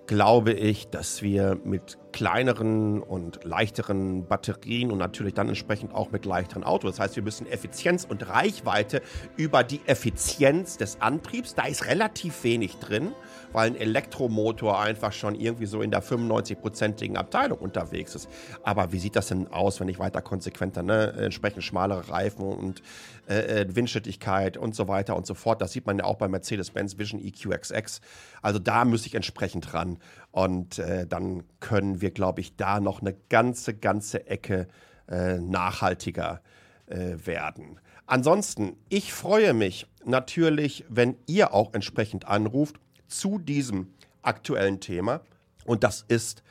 glaube 0.09 0.53
ich, 0.55 0.89
dass 0.89 1.23
wir 1.23 1.61
mit 1.63 1.99
kleineren 2.19 3.01
und 3.01 3.45
leichteren 3.45 4.27
Batterien 4.27 4.91
und 4.91 4.99
natürlich 4.99 5.35
dann 5.35 5.47
entsprechend 5.47 5.95
auch 5.95 6.11
mit 6.11 6.25
leichteren 6.25 6.65
Autos. 6.65 6.97
Das 6.97 7.01
heißt, 7.01 7.15
wir 7.15 7.23
müssen 7.23 7.47
Effizienz 7.47 8.05
und 8.05 8.29
Reichweite 8.29 9.03
über 9.37 9.63
die 9.63 9.81
Effizienz 9.87 10.77
des 10.79 11.01
Antriebs, 11.01 11.55
da 11.55 11.67
ist 11.67 11.87
relativ 11.87 12.43
wenig 12.43 12.79
drin, 12.79 13.13
weil 13.53 13.69
ein 13.69 13.77
Elektromotor 13.77 14.81
einfach 14.81 15.13
schon 15.13 15.37
irgendwie 15.37 15.67
so 15.67 15.81
in 15.81 15.93
der 15.93 16.03
95-prozentigen 16.03 17.17
Abteilung 17.17 17.59
unterwegs 17.59 18.17
ist. 18.17 18.29
Aber 18.65 18.91
wie 18.91 18.99
sieht 18.99 19.15
das 19.15 19.29
denn 19.29 19.47
aus, 19.53 19.79
wenn 19.79 19.89
ich 19.89 20.01
weiter 20.01 20.21
konsequenter, 20.21 20.83
ne? 20.83 21.13
entsprechend 21.21 21.63
schmalere 21.63 22.09
Reifen 22.09 22.45
und 22.45 22.83
äh, 23.29 23.63
äh 23.63 23.77
Windschittigkeit 23.77 24.57
und 24.57 24.75
so 24.75 24.89
weiter 24.89 25.15
und 25.15 25.25
so 25.25 25.35
fort. 25.35 25.63
Das 25.63 25.71
sieht 25.71 25.87
man 25.87 25.99
ja 25.99 26.05
auch 26.05 26.17
bei 26.17 26.27
Mercedes-Benz 26.27 26.99
Vision 26.99 27.25
EQXX. 27.25 28.01
Also 28.43 28.59
da 28.59 28.85
muss 28.85 29.07
ich 29.07 29.15
entsprechend 29.15 29.73
ran. 29.73 29.99
Und 30.31 30.79
äh, 30.79 31.07
dann 31.07 31.45
können 31.61 32.01
wir, 32.01 32.11
glaube 32.11 32.41
ich, 32.41 32.57
da 32.57 32.81
noch 32.81 33.01
eine 33.01 33.15
ganze, 33.29 33.75
ganze 33.75 34.27
Ecke 34.27 34.69
äh, 35.09 35.39
nachhaltiger 35.39 36.41
äh, 36.87 37.17
werden. 37.25 37.81
Ansonsten, 38.07 38.77
ich 38.89 39.13
freue 39.13 39.55
mich 39.55 39.87
natürlich, 40.05 40.85
wenn 40.89 41.17
ihr 41.27 41.53
auch 41.55 41.75
entsprechend 41.75 42.27
anruft 42.27 42.77
zu 43.07 43.39
diesem 43.39 43.93
aktuellen 44.23 44.81
Thema. 44.81 45.21
Und 45.65 45.85
das 45.85 46.05
ist 46.09 46.43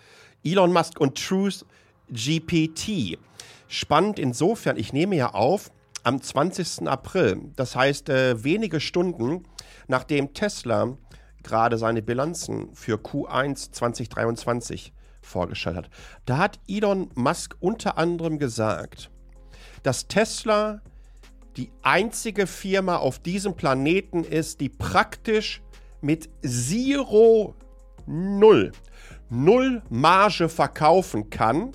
Elon 0.43 0.73
Musk 0.73 0.99
und 0.99 1.23
Truth 1.23 1.65
GPT. 2.09 3.17
Spannend 3.67 4.19
insofern, 4.19 4.77
ich 4.77 4.93
nehme 4.93 5.15
ja 5.15 5.33
auf 5.33 5.71
am 6.03 6.21
20. 6.21 6.87
April, 6.87 7.51
das 7.55 7.75
heißt 7.75 8.09
äh, 8.09 8.43
wenige 8.43 8.79
Stunden 8.79 9.45
nachdem 9.87 10.33
Tesla 10.33 10.97
gerade 11.47 11.77
seine 11.77 12.01
Bilanzen 12.01 12.73
für 12.73 12.97
Q1 12.97 13.71
2023 13.71 14.93
vorgestellt 15.21 15.77
hat. 15.77 15.89
Da 16.25 16.37
hat 16.37 16.59
Elon 16.67 17.09
Musk 17.15 17.55
unter 17.59 17.97
anderem 17.97 18.37
gesagt, 18.37 19.09
dass 19.83 20.07
Tesla 20.07 20.81
die 21.55 21.71
einzige 21.81 22.45
Firma 22.45 22.97
auf 22.97 23.19
diesem 23.19 23.55
Planeten 23.55 24.23
ist, 24.23 24.61
die 24.61 24.69
praktisch 24.69 25.61
mit 26.01 26.29
Zero 26.45 27.55
Null, 28.05 28.71
Null 29.29 29.81
Marge 29.89 30.49
verkaufen 30.49 31.29
kann. 31.29 31.71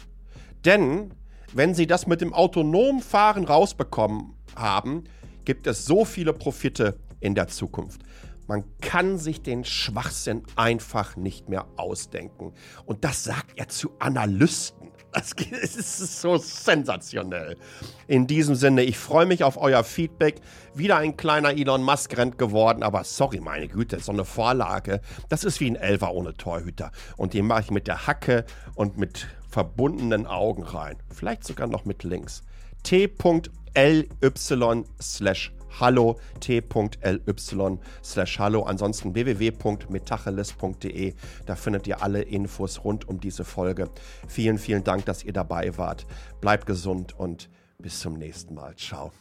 Denn 0.65 1.13
wenn 1.53 1.75
sie 1.75 1.87
das 1.87 2.07
mit 2.07 2.21
dem 2.21 2.33
autonomen 2.33 3.03
Fahren 3.03 3.45
rausbekommen 3.45 4.35
haben, 4.55 5.05
gibt 5.45 5.67
es 5.67 5.85
so 5.85 6.05
viele 6.05 6.33
Profite 6.33 6.99
in 7.21 7.35
der 7.35 7.49
Zukunft. 7.49 8.01
Man 8.47 8.65
kann 8.81 9.19
sich 9.19 9.43
den 9.43 9.65
Schwachsinn 9.65 10.43
einfach 10.57 11.17
nicht 11.17 11.49
mehr 11.49 11.67
ausdenken. 11.77 12.53
Und 12.85 13.05
das 13.05 13.25
sagt 13.25 13.53
er 13.57 13.69
zu 13.69 13.93
Analysten. 13.99 14.91
Das 15.13 15.33
ist 15.51 16.21
so 16.21 16.39
sensationell. 16.39 17.57
In 18.09 18.27
diesem 18.27 18.55
Sinne, 18.55 18.83
ich 18.83 18.99
freue 18.99 19.27
mich 19.27 19.45
auf 19.45 19.57
euer 19.59 19.85
Feedback. 19.85 20.41
Wieder 20.75 20.97
ein 20.97 21.17
kleiner 21.17 21.51
Elon 21.51 21.83
Musk-Rent 21.83 22.39
geworden, 22.39 22.83
aber 22.83 23.05
sorry, 23.05 23.41
meine 23.41 23.69
Güte, 23.69 24.01
so 24.01 24.13
eine 24.13 24.25
Vorlage. 24.25 25.01
Das 25.29 25.45
ist 25.45 25.61
wie 25.61 25.71
ein 25.71 25.77
Elfer 25.77 26.13
ohne 26.15 26.35
Torhüter. 26.35 26.91
Und 27.17 27.35
den 27.35 27.47
mache 27.47 27.63
ich 27.63 27.71
mit 27.71 27.87
der 27.87 28.07
Hacke 28.07 28.47
und 28.75 28.97
mit 28.97 29.29
verbundenen 29.49 30.27
Augen 30.27 30.63
rein. 30.63 30.97
Vielleicht 31.15 31.45
sogar 31.45 31.67
noch 31.67 31.85
mit 31.85 32.05
links. 32.05 32.43
t.ly 32.83 34.09
slash 35.01 35.53
hallo 35.81 36.19
t.ly 36.41 37.79
slash 38.03 38.39
hallo. 38.39 38.63
Ansonsten 38.63 39.15
www.metacheles.de. 39.15 41.15
Da 41.47 41.55
findet 41.55 41.87
ihr 41.87 42.03
alle 42.03 42.23
Infos 42.23 42.85
rund 42.85 43.09
um 43.09 43.21
diese 43.21 43.45
Folge. 43.45 43.89
Vielen, 44.29 44.59
vielen 44.59 44.85
Dank, 44.85 45.07
dass 45.07 45.25
ihr 45.25 45.33
dabei 45.33 45.79
wart. 45.79 46.07
Bleibt 46.41 46.67
gesund 46.67 47.19
und 47.19 47.49
bis 47.79 48.01
zum 48.01 48.15
nächsten 48.15 48.55
Mal. 48.55 48.75
Ciao. 48.77 49.13